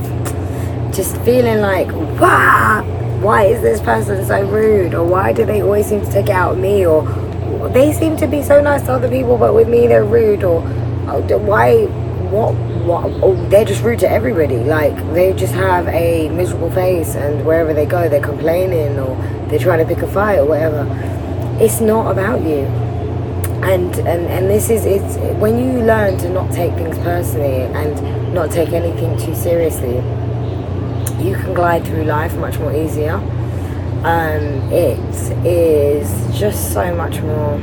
just 0.94 1.16
feeling 1.22 1.62
like, 1.62 1.88
wow, 2.20 2.84
why 3.22 3.46
is 3.46 3.62
this 3.62 3.80
person 3.80 4.26
so 4.26 4.46
rude, 4.46 4.94
or 4.94 5.06
why 5.06 5.32
do 5.32 5.46
they 5.46 5.62
always 5.62 5.86
seem 5.86 6.02
to 6.02 6.12
take 6.12 6.26
it 6.26 6.32
out 6.32 6.58
me, 6.58 6.86
or 6.86 7.04
they 7.70 7.94
seem 7.94 8.18
to 8.18 8.28
be 8.28 8.44
so 8.44 8.62
nice 8.62 8.82
to 8.84 8.92
other 8.92 9.10
people, 9.10 9.38
but 9.38 9.56
with 9.56 9.70
me 9.70 9.88
they're 9.88 10.04
rude, 10.04 10.44
or 10.44 10.62
oh, 11.08 11.38
why, 11.38 11.86
what, 12.32 12.54
what, 12.86 13.04
oh, 13.22 13.36
they're 13.50 13.66
just 13.66 13.84
rude 13.84 14.00
to 14.00 14.10
everybody. 14.10 14.58
Like 14.58 14.96
they 15.14 15.34
just 15.34 15.54
have 15.54 15.88
a 15.88 16.30
miserable 16.30 16.72
face, 16.72 17.16
and 17.16 17.46
wherever 17.46 17.74
they 17.74 17.86
go, 17.86 18.10
they're 18.10 18.22
complaining 18.22 18.98
or 19.00 19.16
they're 19.48 19.60
trying 19.60 19.86
to 19.86 19.94
pick 19.94 20.04
a 20.04 20.08
fight 20.08 20.40
or 20.40 20.46
whatever. 20.46 20.88
It's 21.62 21.82
not 21.82 22.12
about 22.12 22.42
you. 22.42 22.66
And, 23.64 23.94
and 24.08 24.26
and 24.28 24.50
this 24.50 24.72
is 24.72 24.86
it's 24.86 25.18
when 25.40 25.60
you 25.60 25.84
learn 25.84 26.18
to 26.20 26.30
not 26.30 26.52
take 26.52 26.74
things 26.74 26.98
personally 26.98 27.62
and 27.62 28.34
not 28.34 28.50
take 28.50 28.70
anything 28.70 29.20
too 29.20 29.36
seriously 29.36 29.98
you 31.24 31.36
can 31.36 31.54
glide 31.54 31.86
through 31.86 32.06
life 32.06 32.36
much 32.38 32.58
more 32.58 32.76
easier 32.76 33.22
um, 34.04 34.74
it 34.74 34.98
is 35.46 36.10
just 36.40 36.74
so 36.74 36.96
much 36.96 37.22
more 37.22 37.60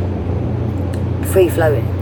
free 1.33 1.49
flowing. 1.49 1.98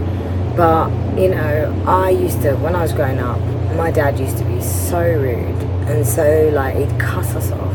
But 0.57 0.89
you 1.17 1.29
know, 1.29 1.83
I 1.87 2.09
used 2.09 2.41
to 2.41 2.55
when 2.55 2.75
I 2.75 2.81
was 2.81 2.91
growing 2.91 3.19
up, 3.19 3.39
my 3.75 3.91
dad 3.91 4.19
used 4.19 4.37
to 4.39 4.43
be 4.43 4.61
so 4.61 4.99
rude 4.99 5.61
and 5.87 6.05
so 6.05 6.49
like 6.53 6.75
he'd 6.75 6.99
cuss 6.99 7.35
us 7.35 7.51
off, 7.51 7.73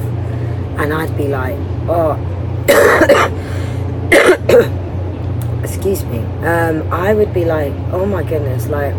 and 0.78 0.92
I'd 0.92 1.16
be 1.16 1.28
like, 1.28 1.56
oh. 1.88 2.18
excuse 5.62 6.04
me 6.04 6.18
um, 6.44 6.92
I 6.92 7.14
would 7.14 7.32
be 7.32 7.44
like 7.44 7.72
oh 7.92 8.04
my 8.04 8.22
goodness 8.22 8.68
like 8.68 8.94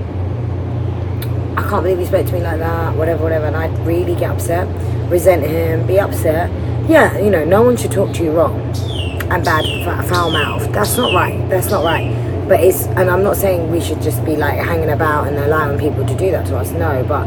I 1.56 1.62
can't 1.70 1.84
believe 1.84 2.00
he 2.00 2.06
spoke 2.06 2.26
to 2.28 2.34
me 2.34 2.42
like 2.42 2.60
that 2.60 2.96
whatever 2.96 3.24
whatever 3.24 3.46
and 3.46 3.56
I'd 3.56 3.78
really 3.86 4.16
get 4.16 4.32
upset 4.32 4.68
resent 5.10 5.44
him 5.44 5.86
be 5.88 6.00
upset 6.00 6.50
yeah, 6.88 7.18
you 7.18 7.30
know, 7.30 7.46
no 7.46 7.62
one 7.62 7.78
should 7.78 7.92
talk 7.92 8.14
to 8.16 8.24
you 8.24 8.32
wrong 8.32 8.60
and 9.32 9.46
bad, 9.46 9.64
foul 10.08 10.32
mouth. 10.32 10.72
That's 10.74 10.98
not 10.98 11.14
right. 11.14 11.50
That's 11.50 11.70
not 11.70 11.86
right. 11.86 12.12
But 12.48 12.60
it's, 12.60 12.86
and 12.88 13.10
I'm 13.10 13.24
not 13.24 13.38
saying 13.38 13.72
we 13.72 13.80
should 13.80 14.02
just 14.02 14.24
be 14.26 14.36
like 14.36 14.56
hanging 14.56 14.90
about 14.90 15.28
and 15.28 15.38
allowing 15.38 15.80
people 15.80 16.06
to 16.06 16.16
do 16.16 16.32
that 16.32 16.46
to 16.48 16.58
us. 16.58 16.72
No, 16.72 17.06
but 17.08 17.26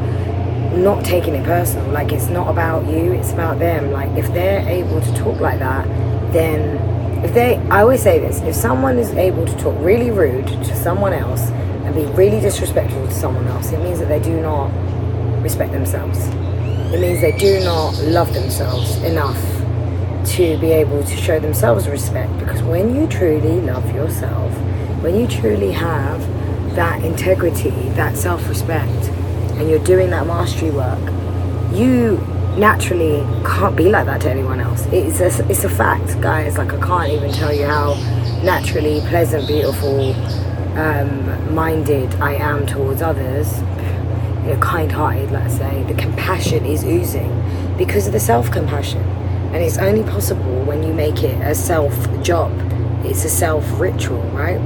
not 0.76 1.04
taking 1.04 1.34
it 1.34 1.44
personal. 1.44 1.86
Like 1.90 2.12
it's 2.12 2.28
not 2.28 2.48
about 2.48 2.86
you. 2.86 3.12
It's 3.12 3.32
about 3.32 3.58
them. 3.58 3.92
Like 3.92 4.10
if 4.16 4.26
they're 4.32 4.66
able 4.68 5.00
to 5.00 5.14
talk 5.14 5.40
like 5.40 5.58
that, 5.58 5.86
then 6.32 7.24
if 7.24 7.32
they, 7.32 7.56
I 7.70 7.80
always 7.80 8.02
say 8.02 8.18
this: 8.18 8.40
if 8.42 8.54
someone 8.54 8.98
is 8.98 9.10
able 9.12 9.46
to 9.46 9.56
talk 9.56 9.74
really 9.80 10.10
rude 10.10 10.46
to 10.46 10.76
someone 10.76 11.12
else 11.12 11.42
and 11.84 11.94
be 11.94 12.04
really 12.12 12.40
disrespectful 12.40 13.06
to 13.06 13.14
someone 13.14 13.46
else, 13.46 13.72
it 13.72 13.78
means 13.80 13.98
that 14.00 14.08
they 14.08 14.20
do 14.20 14.40
not 14.40 14.70
respect 15.42 15.72
themselves 15.72 16.28
it 16.92 17.00
means 17.00 17.20
they 17.20 17.36
do 17.36 17.62
not 17.64 17.98
love 18.04 18.32
themselves 18.32 18.96
enough 19.02 19.36
to 20.34 20.56
be 20.58 20.70
able 20.70 21.02
to 21.02 21.16
show 21.16 21.38
themselves 21.40 21.88
respect. 21.88 22.36
Because 22.38 22.62
when 22.62 22.94
you 22.94 23.06
truly 23.08 23.60
love 23.60 23.84
yourself, 23.92 24.52
when 25.06 25.20
you 25.20 25.28
truly 25.28 25.70
have 25.70 26.20
that 26.74 27.04
integrity, 27.04 27.70
that 27.90 28.16
self 28.16 28.48
respect, 28.48 28.90
and 29.56 29.70
you're 29.70 29.84
doing 29.84 30.10
that 30.10 30.26
mastery 30.26 30.72
work, 30.72 30.98
you 31.72 32.16
naturally 32.58 33.20
can't 33.44 33.76
be 33.76 33.88
like 33.88 34.06
that 34.06 34.20
to 34.22 34.28
anyone 34.28 34.58
else. 34.58 34.84
It's 34.86 35.20
a, 35.20 35.48
it's 35.48 35.62
a 35.62 35.68
fact, 35.68 36.20
guys. 36.20 36.58
Like, 36.58 36.72
I 36.72 36.84
can't 36.84 37.12
even 37.12 37.30
tell 37.30 37.52
you 37.52 37.66
how 37.66 37.94
naturally 38.42 38.98
pleasant, 39.02 39.46
beautiful, 39.46 40.12
um, 40.76 41.54
minded 41.54 42.12
I 42.16 42.34
am 42.34 42.66
towards 42.66 43.00
others 43.00 43.58
you 44.42 44.54
know, 44.54 44.58
kind-hearted, 44.60 45.30
let's 45.30 45.56
say, 45.56 45.84
the 45.84 45.94
compassion 45.94 46.66
is 46.66 46.82
oozing 46.82 47.30
because 47.78 48.08
of 48.08 48.12
the 48.12 48.18
self-compassion. 48.18 49.02
And 49.54 49.62
it's 49.62 49.78
only 49.78 50.02
possible 50.02 50.64
when 50.64 50.82
you 50.82 50.92
make 50.92 51.22
it 51.22 51.40
a 51.42 51.54
self 51.54 51.94
job. 52.24 52.50
It's 53.04 53.24
a 53.24 53.30
self 53.30 53.64
ritual, 53.78 54.20
right? 54.30 54.60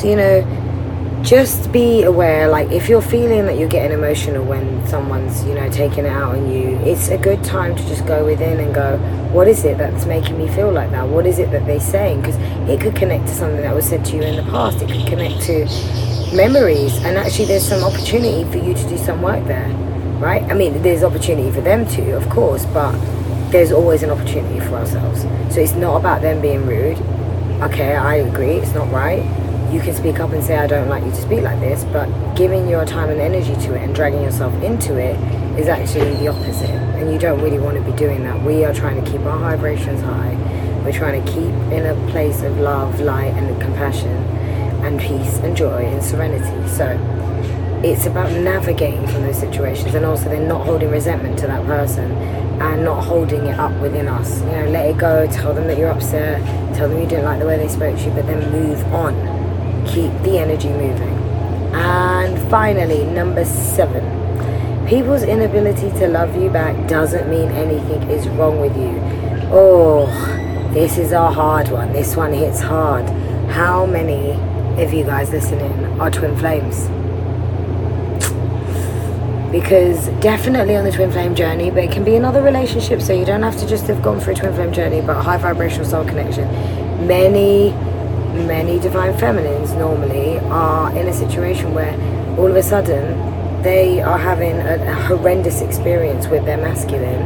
So 0.00 0.08
you 0.08 0.16
know, 0.16 1.22
just 1.22 1.70
be 1.72 2.04
aware. 2.04 2.48
Like 2.48 2.70
if 2.70 2.88
you're 2.88 3.02
feeling 3.02 3.46
that 3.46 3.58
you're 3.58 3.68
getting 3.68 3.92
emotional 3.92 4.44
when 4.44 4.86
someone's 4.86 5.44
you 5.44 5.54
know 5.54 5.70
taking 5.70 6.06
it 6.06 6.12
out 6.12 6.36
on 6.36 6.50
you, 6.50 6.76
it's 6.78 7.08
a 7.08 7.18
good 7.18 7.44
time 7.44 7.76
to 7.76 7.82
just 7.86 8.06
go 8.06 8.24
within 8.24 8.58
and 8.60 8.74
go, 8.74 8.96
what 9.32 9.46
is 9.46 9.64
it 9.64 9.76
that's 9.76 10.06
making 10.06 10.38
me 10.38 10.48
feel 10.48 10.72
like 10.72 10.90
that? 10.92 11.06
What 11.06 11.26
is 11.26 11.38
it 11.38 11.50
that 11.50 11.66
they're 11.66 11.80
saying? 11.80 12.22
Because 12.22 12.36
it 12.68 12.80
could 12.80 12.96
connect 12.96 13.26
to 13.28 13.34
something 13.34 13.60
that 13.60 13.74
was 13.74 13.86
said 13.86 14.04
to 14.06 14.16
you 14.16 14.22
in 14.22 14.36
the 14.36 14.50
past. 14.50 14.80
It 14.80 14.88
could 14.88 15.06
connect 15.06 15.42
to 15.42 15.66
memories 16.34 16.96
and 17.04 17.18
actually 17.18 17.44
there's 17.44 17.66
some 17.66 17.82
opportunity 17.82 18.44
for 18.52 18.58
you 18.58 18.72
to 18.72 18.88
do 18.88 18.96
some 18.96 19.20
work 19.20 19.44
there 19.46 19.68
right 20.20 20.44
i 20.44 20.54
mean 20.54 20.80
there's 20.82 21.02
opportunity 21.02 21.50
for 21.50 21.60
them 21.60 21.84
too 21.88 22.12
of 22.12 22.28
course 22.30 22.64
but 22.66 22.92
there's 23.50 23.72
always 23.72 24.04
an 24.04 24.10
opportunity 24.10 24.60
for 24.60 24.76
ourselves 24.76 25.22
so 25.52 25.60
it's 25.60 25.72
not 25.72 25.96
about 25.96 26.22
them 26.22 26.40
being 26.40 26.64
rude 26.66 26.96
okay 27.62 27.96
i 27.96 28.14
agree 28.14 28.52
it's 28.52 28.72
not 28.74 28.88
right 28.92 29.24
you 29.72 29.80
can 29.80 29.94
speak 29.94 30.20
up 30.20 30.30
and 30.30 30.42
say 30.42 30.56
i 30.56 30.66
don't 30.66 30.88
like 30.88 31.04
you 31.04 31.10
to 31.10 31.22
speak 31.22 31.42
like 31.42 31.58
this 31.60 31.84
but 31.84 32.08
giving 32.34 32.68
your 32.68 32.84
time 32.84 33.08
and 33.08 33.20
energy 33.20 33.54
to 33.64 33.74
it 33.74 33.82
and 33.82 33.94
dragging 33.94 34.22
yourself 34.22 34.52
into 34.62 34.96
it 34.96 35.16
is 35.58 35.68
actually 35.68 36.14
the 36.16 36.28
opposite 36.28 36.70
and 36.70 37.12
you 37.12 37.18
don't 37.18 37.40
really 37.40 37.58
want 37.58 37.76
to 37.76 37.82
be 37.82 37.96
doing 37.96 38.22
that 38.22 38.40
we 38.42 38.64
are 38.64 38.74
trying 38.74 39.02
to 39.02 39.10
keep 39.10 39.20
our 39.22 39.38
vibrations 39.38 40.00
high 40.02 40.34
we're 40.84 40.92
trying 40.92 41.22
to 41.22 41.32
keep 41.32 41.54
in 41.72 41.86
a 41.86 42.10
place 42.10 42.42
of 42.42 42.58
love 42.58 43.00
light 43.00 43.34
and 43.34 43.60
compassion 43.60 44.16
and 44.82 44.98
peace 44.98 45.36
and 45.38 45.56
joy 45.56 45.84
and 45.84 46.02
serenity. 46.02 46.68
So 46.68 46.88
it's 47.84 48.06
about 48.06 48.32
navigating 48.32 49.06
from 49.06 49.22
those 49.22 49.38
situations 49.38 49.94
and 49.94 50.04
also 50.04 50.24
then 50.24 50.48
not 50.48 50.66
holding 50.66 50.90
resentment 50.90 51.38
to 51.40 51.46
that 51.46 51.64
person 51.66 52.10
and 52.60 52.84
not 52.84 53.04
holding 53.04 53.46
it 53.46 53.58
up 53.58 53.72
within 53.80 54.08
us. 54.08 54.40
You 54.40 54.46
know, 54.46 54.70
let 54.70 54.86
it 54.86 54.98
go, 54.98 55.26
tell 55.30 55.54
them 55.54 55.66
that 55.66 55.78
you're 55.78 55.90
upset, 55.90 56.42
tell 56.74 56.88
them 56.88 57.00
you 57.00 57.06
didn't 57.06 57.24
like 57.24 57.40
the 57.40 57.46
way 57.46 57.56
they 57.56 57.68
spoke 57.68 57.96
to 57.96 58.04
you, 58.04 58.10
but 58.10 58.26
then 58.26 58.50
move 58.50 58.82
on. 58.94 59.39
Keep 59.86 60.12
the 60.22 60.38
energy 60.38 60.68
moving. 60.68 61.18
And 61.74 62.50
finally, 62.50 63.04
number 63.04 63.44
seven. 63.44 64.04
People's 64.86 65.22
inability 65.22 65.90
to 66.00 66.08
love 66.08 66.34
you 66.34 66.50
back 66.50 66.88
doesn't 66.88 67.28
mean 67.28 67.48
anything 67.50 68.02
is 68.10 68.28
wrong 68.28 68.60
with 68.60 68.76
you. 68.76 69.00
Oh, 69.52 70.06
this 70.72 70.98
is 70.98 71.12
a 71.12 71.30
hard 71.30 71.68
one. 71.68 71.92
This 71.92 72.16
one 72.16 72.32
hits 72.32 72.60
hard. 72.60 73.08
How 73.50 73.86
many 73.86 74.32
of 74.82 74.92
you 74.92 75.04
guys 75.04 75.30
listening 75.30 75.72
are 76.00 76.10
twin 76.10 76.36
flames 76.36 76.88
because 79.50 80.06
definitely 80.20 80.76
on 80.76 80.84
the 80.84 80.92
twin 80.92 81.10
flame 81.10 81.34
journey 81.34 81.70
but 81.70 81.82
it 81.82 81.90
can 81.90 82.04
be 82.04 82.14
another 82.14 82.40
relationship 82.40 83.02
so 83.02 83.12
you 83.12 83.24
don't 83.24 83.42
have 83.42 83.56
to 83.56 83.66
just 83.66 83.86
have 83.88 84.00
gone 84.00 84.20
through 84.20 84.32
a 84.32 84.36
twin 84.36 84.54
flame 84.54 84.72
journey 84.72 85.00
but 85.00 85.20
high 85.20 85.36
vibrational 85.36 85.84
soul 85.84 86.04
connection 86.04 86.44
many 87.06 87.70
many 88.34 88.78
divine 88.78 89.16
feminines 89.18 89.72
normally 89.72 90.38
are 90.50 90.94
in 90.96 91.08
a 91.08 91.12
situation 91.12 91.74
where 91.74 91.94
all 92.38 92.46
of 92.46 92.56
a 92.56 92.62
sudden 92.62 93.62
they 93.62 94.00
are 94.00 94.18
having 94.18 94.56
a, 94.56 94.94
horrendous 94.94 95.60
experience 95.60 96.26
with 96.28 96.44
their 96.44 96.56
masculine 96.56 97.22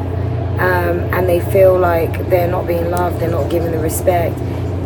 um, 0.59 0.99
and 1.13 1.29
they 1.29 1.41
feel 1.41 1.79
like 1.79 2.29
they're 2.31 2.51
not 2.51 2.67
being 2.67 2.91
loved, 2.91 3.21
they're 3.21 3.31
not 3.31 3.51
given 3.51 3.73
the 3.73 3.79
respect. 3.79 4.37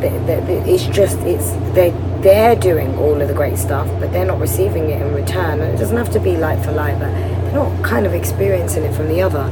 It's 0.00 0.86
just 0.86 1.18
it's 1.20 1.50
they 1.74 1.90
they're 2.20 2.56
doing 2.56 2.96
all 2.98 3.20
of 3.20 3.28
the 3.28 3.34
great 3.34 3.58
stuff, 3.58 3.86
but 4.00 4.12
they're 4.12 4.24
not 4.24 4.40
receiving 4.40 4.90
it 4.90 5.00
in 5.00 5.14
return. 5.14 5.60
And 5.60 5.74
it 5.74 5.78
doesn't 5.78 5.96
have 5.96 6.10
to 6.12 6.20
be 6.20 6.36
like 6.36 6.62
for 6.64 6.72
like, 6.72 6.98
but 6.98 7.10
they're 7.10 7.54
not 7.54 7.84
kind 7.84 8.06
of 8.06 8.14
experiencing 8.14 8.84
it 8.84 8.94
from 8.94 9.08
the 9.08 9.22
other. 9.22 9.50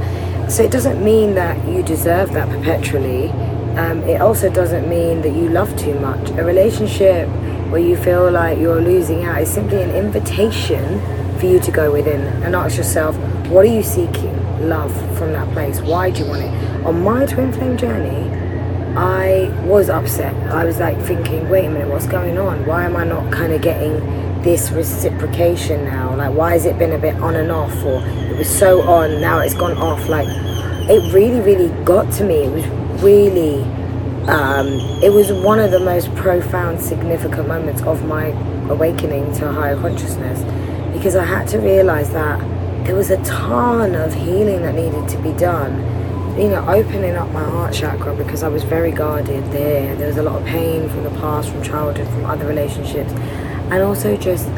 So 0.48 0.62
it 0.62 0.70
doesn't 0.70 1.02
mean 1.05 1.35
that 1.35 1.66
you 1.68 1.83
deserve 1.83 2.33
that 2.33 2.48
perpetually. 2.48 3.29
Um, 3.77 4.03
it 4.05 4.21
also 4.21 4.51
doesn't 4.51 4.89
mean 4.89 5.21
that 5.23 5.35
you 5.35 5.49
love 5.51 5.77
too 5.77 5.99
much. 6.01 6.31
A 6.31 6.45
relationship 6.45 7.29
where 7.71 7.81
you 7.81 7.97
feel 7.97 8.31
like 8.31 8.59
you're 8.59 8.81
losing 8.81 9.25
out 9.25 9.43
is 9.43 9.51
simply 9.51 9.83
an 9.83 9.91
invitation 9.91 11.01
for 11.39 11.47
you 11.47 11.61
to 11.61 11.71
go 11.71 11.93
within 11.93 12.23
and 12.43 12.57
ask 12.57 12.77
yourself, 12.77 13.17
what 13.49 13.67
are 13.67 13.69
you 13.69 13.83
seeking? 13.83 14.35
Love 14.67 14.93
from 15.19 15.33
that 15.33 15.53
place. 15.53 15.81
Why 15.81 16.11
do 16.11 16.23
you 16.23 16.29
want 16.29 16.43
it? 16.43 16.87
On 16.87 17.03
my 17.03 17.27
twin 17.27 17.53
flame 17.53 17.77
journey, 17.77 18.31
I 18.97 19.51
was 19.67 19.91
upset. 19.91 20.35
I 20.51 20.65
was 20.65 20.79
like 20.79 20.99
thinking, 21.03 21.47
wait 21.51 21.67
a 21.67 21.71
minute, 21.71 21.89
what's 21.89 22.07
going 22.07 22.39
on? 22.39 22.65
Why 22.65 22.85
am 22.85 22.97
I 22.97 23.05
not 23.05 23.31
kind 23.31 23.53
of 23.53 23.61
getting 23.61 24.01
this 24.41 24.71
reciprocation 24.71 25.85
now? 25.85 26.17
Like, 26.17 26.35
why 26.35 26.53
has 26.53 26.65
it 26.65 26.79
been 26.79 26.93
a 26.93 26.99
bit 26.99 27.17
on 27.17 27.37
and 27.37 27.53
off? 27.53 27.75
Or 27.85 28.03
it 28.07 28.39
was 28.39 28.49
so 28.49 28.81
on, 28.89 29.21
now 29.21 29.41
it's 29.41 29.53
gone 29.53 29.77
off. 29.77 30.09
Like, 30.09 30.29
it 30.89 31.12
really, 31.12 31.41
really 31.41 31.69
got 31.85 32.11
to 32.15 32.25
me. 32.25 32.45
It 32.45 32.53
was 32.53 32.65
really, 33.03 33.63
um, 34.29 34.69
it 35.03 35.13
was 35.13 35.33
one 35.33 35.59
of 35.59 35.71
the 35.71 35.81
most 35.81 36.15
profound, 36.15 36.81
significant 36.81 37.49
moments 37.49 37.83
of 37.83 38.05
my 38.05 38.27
awakening 38.69 39.33
to 39.35 39.51
higher 39.53 39.77
consciousness 39.81 40.41
because 40.93 41.15
I 41.15 41.25
had 41.25 41.47
to 41.49 41.59
realize 41.59 42.11
that 42.11 42.39
there 42.87 42.95
was 42.95 43.11
a 43.11 43.23
ton 43.25 43.95
of 43.95 44.15
healing 44.15 44.63
that 44.63 44.75
needed 44.75 45.09
to 45.09 45.19
be 45.19 45.33
done. 45.33 45.95
You 46.39 46.49
know, 46.49 46.69
opening 46.69 47.17
up 47.17 47.31
my 47.31 47.43
heart 47.43 47.73
chakra 47.73 48.15
because 48.15 48.43
I 48.43 48.49
was 48.49 48.63
very 48.63 48.93
guarded 48.93 49.45
there. 49.53 49.97
There 49.97 50.07
was 50.07 50.19
a 50.19 50.23
lot 50.23 50.41
of 50.41 50.47
pain 50.47 50.89
from 50.89 51.05
the 51.05 51.11
past, 51.11 51.49
from 51.51 51.63
childhood, 51.63 52.07
from 52.09 52.27
other 52.27 52.47
relationships 52.47 53.13
and 53.71 53.83
also 53.83 54.17
just 54.17 54.49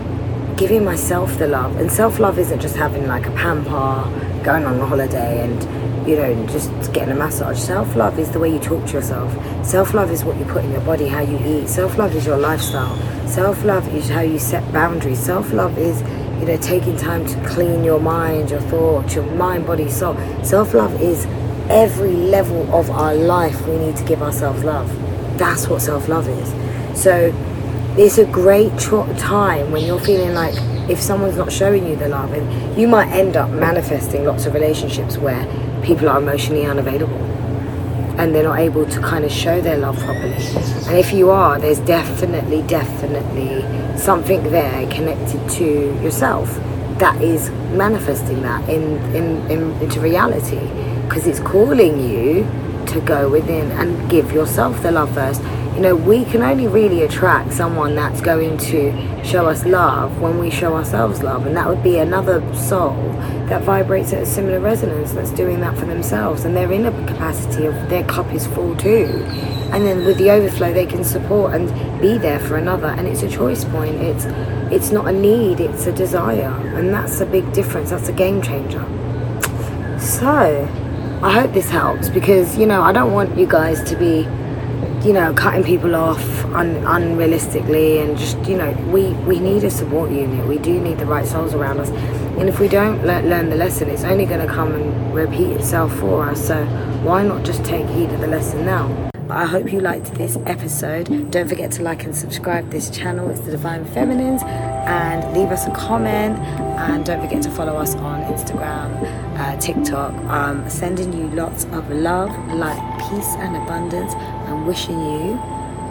giving 0.56 0.84
myself 0.84 1.38
the 1.38 1.46
love. 1.46 1.76
And 1.76 1.90
self 1.90 2.18
love 2.18 2.38
isn't 2.38 2.60
just 2.60 2.76
having 2.76 3.06
like 3.06 3.26
a 3.26 3.30
pamper, 3.32 4.04
going 4.44 4.64
on 4.64 4.78
a 4.78 4.86
holiday, 4.86 5.44
and 5.44 5.62
you 6.08 6.16
know, 6.16 6.46
just 6.46 6.70
getting 6.94 7.10
a 7.10 7.14
massage. 7.14 7.58
Self 7.58 7.94
love 7.94 8.18
is 8.18 8.30
the 8.30 8.38
way 8.38 8.50
you 8.50 8.58
talk 8.58 8.86
to 8.86 8.92
yourself. 8.94 9.30
Self 9.64 9.92
love 9.92 10.10
is 10.10 10.24
what 10.24 10.38
you 10.38 10.44
put 10.46 10.64
in 10.64 10.72
your 10.72 10.80
body, 10.80 11.06
how 11.06 11.20
you 11.20 11.38
eat. 11.44 11.68
Self 11.68 11.98
love 11.98 12.16
is 12.16 12.24
your 12.24 12.38
lifestyle. 12.38 12.96
Self 13.28 13.62
love 13.62 13.86
is 13.94 14.08
how 14.08 14.22
you 14.22 14.38
set 14.38 14.72
boundaries. 14.72 15.18
Self 15.18 15.52
love 15.52 15.76
is 15.76 16.00
you 16.40 16.46
know 16.46 16.56
taking 16.56 16.96
time 16.96 17.26
to 17.26 17.46
clean 17.46 17.84
your 17.84 18.00
mind, 18.00 18.50
your 18.50 18.62
thoughts, 18.62 19.14
your 19.14 19.26
mind, 19.34 19.66
body, 19.66 19.90
soul. 19.90 20.16
Self 20.42 20.72
love 20.72 20.98
is 21.02 21.26
every 21.68 22.12
level 22.12 22.74
of 22.74 22.88
our 22.90 23.14
life. 23.14 23.66
We 23.66 23.76
need 23.76 23.96
to 23.96 24.04
give 24.04 24.22
ourselves 24.22 24.64
love. 24.64 24.88
That's 25.36 25.68
what 25.68 25.82
self 25.82 26.08
love 26.08 26.26
is. 26.26 27.00
So 27.00 27.34
it's 27.98 28.16
a 28.16 28.24
great 28.24 28.78
time 28.78 29.72
when 29.72 29.84
you're 29.84 30.00
feeling 30.00 30.32
like 30.32 30.54
if 30.88 30.98
someone's 30.98 31.36
not 31.36 31.52
showing 31.52 31.86
you 31.86 31.96
the 31.96 32.08
love 32.08 32.32
and 32.32 32.80
you 32.80 32.88
might 32.88 33.08
end 33.08 33.36
up 33.36 33.50
manifesting 33.50 34.24
lots 34.24 34.46
of 34.46 34.54
relationships 34.54 35.18
where 35.18 35.44
people 35.82 36.08
are 36.08 36.18
emotionally 36.20 36.66
unavailable. 36.66 37.16
And 38.18 38.34
they're 38.34 38.44
not 38.44 38.58
able 38.58 38.84
to 38.84 39.00
kind 39.00 39.24
of 39.24 39.30
show 39.30 39.60
their 39.60 39.78
love 39.78 39.96
properly. 39.98 40.34
And 40.34 40.98
if 40.98 41.12
you 41.12 41.30
are 41.30 41.58
there's 41.58 41.78
definitely 41.80 42.62
definitely 42.62 43.62
something 43.96 44.42
there 44.44 44.90
connected 44.90 45.48
to 45.50 45.64
yourself 46.02 46.48
that 46.98 47.20
is 47.22 47.50
manifesting 47.72 48.42
that 48.42 48.68
in, 48.68 48.96
in, 49.14 49.50
in 49.50 49.70
into 49.80 50.00
reality. 50.00 50.60
Because 51.06 51.26
it's 51.26 51.40
calling 51.40 52.00
you 52.00 52.44
to 52.86 53.00
go 53.02 53.28
within 53.28 53.70
and 53.72 54.10
give 54.10 54.32
yourself 54.32 54.82
the 54.82 54.90
love 54.90 55.12
first 55.14 55.42
you 55.78 55.84
know, 55.84 55.94
we 55.94 56.24
can 56.24 56.42
only 56.42 56.66
really 56.66 57.02
attract 57.02 57.52
someone 57.52 57.94
that's 57.94 58.20
going 58.20 58.58
to 58.58 58.90
show 59.24 59.46
us 59.46 59.64
love 59.64 60.20
when 60.20 60.36
we 60.40 60.50
show 60.50 60.74
ourselves 60.74 61.22
love. 61.22 61.46
And 61.46 61.56
that 61.56 61.68
would 61.68 61.84
be 61.84 61.98
another 61.98 62.42
soul 62.52 62.96
that 63.46 63.62
vibrates 63.62 64.12
at 64.12 64.24
a 64.24 64.26
similar 64.26 64.58
resonance 64.58 65.12
that's 65.12 65.30
doing 65.30 65.60
that 65.60 65.78
for 65.78 65.84
themselves. 65.84 66.44
And 66.44 66.56
they're 66.56 66.72
in 66.72 66.86
a 66.86 67.06
capacity 67.06 67.66
of 67.66 67.74
their 67.88 68.02
cup 68.02 68.26
is 68.34 68.44
full 68.44 68.74
too. 68.74 69.22
And 69.70 69.86
then 69.86 70.04
with 70.04 70.18
the 70.18 70.32
overflow, 70.32 70.74
they 70.74 70.84
can 70.84 71.04
support 71.04 71.54
and 71.54 71.68
be 72.00 72.18
there 72.18 72.40
for 72.40 72.56
another. 72.56 72.88
And 72.88 73.06
it's 73.06 73.22
a 73.22 73.30
choice 73.30 73.64
point. 73.64 73.94
It's 74.02 74.24
it's 74.74 74.90
not 74.90 75.06
a 75.06 75.12
need, 75.12 75.60
it's 75.60 75.86
a 75.86 75.92
desire. 75.92 76.50
And 76.76 76.92
that's 76.92 77.20
a 77.20 77.26
big 77.26 77.52
difference. 77.52 77.90
That's 77.90 78.08
a 78.08 78.12
game 78.12 78.42
changer. 78.42 78.84
So, 80.00 80.26
I 81.22 81.30
hope 81.30 81.52
this 81.52 81.70
helps 81.70 82.08
because, 82.08 82.58
you 82.58 82.66
know, 82.66 82.82
I 82.82 82.90
don't 82.90 83.12
want 83.12 83.38
you 83.38 83.46
guys 83.46 83.80
to 83.90 83.96
be 83.96 84.26
you 85.04 85.12
know, 85.12 85.32
cutting 85.32 85.62
people 85.62 85.94
off 85.94 86.44
un- 86.46 86.82
unrealistically, 86.82 88.02
and 88.02 88.18
just 88.18 88.36
you 88.46 88.56
know, 88.56 88.70
we 88.92 89.08
we 89.26 89.38
need 89.38 89.64
a 89.64 89.70
support 89.70 90.10
unit. 90.10 90.46
We 90.46 90.58
do 90.58 90.80
need 90.80 90.98
the 90.98 91.06
right 91.06 91.26
souls 91.26 91.54
around 91.54 91.78
us, 91.80 91.90
and 92.38 92.48
if 92.48 92.58
we 92.60 92.68
don't 92.68 93.00
le- 93.02 93.22
learn 93.22 93.50
the 93.50 93.56
lesson, 93.56 93.88
it's 93.88 94.04
only 94.04 94.26
going 94.26 94.46
to 94.46 94.52
come 94.52 94.74
and 94.74 95.14
repeat 95.14 95.48
itself 95.48 95.94
for 95.98 96.24
us. 96.28 96.46
So 96.46 96.64
why 97.02 97.22
not 97.22 97.44
just 97.44 97.64
take 97.64 97.86
heed 97.86 98.10
of 98.10 98.20
the 98.20 98.26
lesson 98.26 98.64
now? 98.64 99.08
I 99.30 99.44
hope 99.44 99.70
you 99.70 99.80
liked 99.80 100.14
this 100.14 100.38
episode. 100.46 101.30
Don't 101.30 101.46
forget 101.48 101.70
to 101.72 101.82
like 101.82 102.04
and 102.04 102.16
subscribe 102.16 102.70
this 102.70 102.88
channel. 102.88 103.28
It's 103.28 103.40
the 103.40 103.50
Divine 103.50 103.84
Feminines, 103.84 104.42
and 104.42 105.36
leave 105.36 105.50
us 105.50 105.66
a 105.66 105.70
comment. 105.70 106.38
And 106.78 107.04
don't 107.04 107.20
forget 107.20 107.42
to 107.42 107.50
follow 107.50 107.76
us 107.76 107.94
on 107.96 108.22
Instagram, 108.32 108.88
uh, 109.38 109.56
TikTok. 109.60 110.14
Um, 110.30 110.68
sending 110.70 111.12
you 111.12 111.28
lots 111.36 111.64
of 111.66 111.90
love, 111.90 112.30
light, 112.54 112.80
peace, 113.10 113.34
and 113.38 113.54
abundance 113.56 114.14
and 114.48 114.66
wishing 114.66 114.98
you 115.00 115.38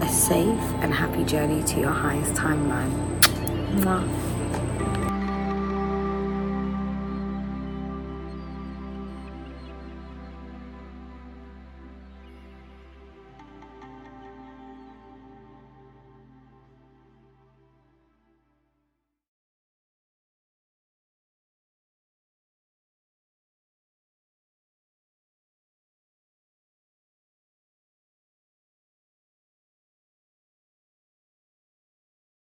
a 0.02 0.10
safe 0.10 0.60
and 0.82 0.94
happy 0.94 1.24
journey 1.24 1.64
to 1.64 1.80
your 1.80 1.92
highest 1.92 2.34
timeline. 2.34 2.92
Mwah. 3.82 4.27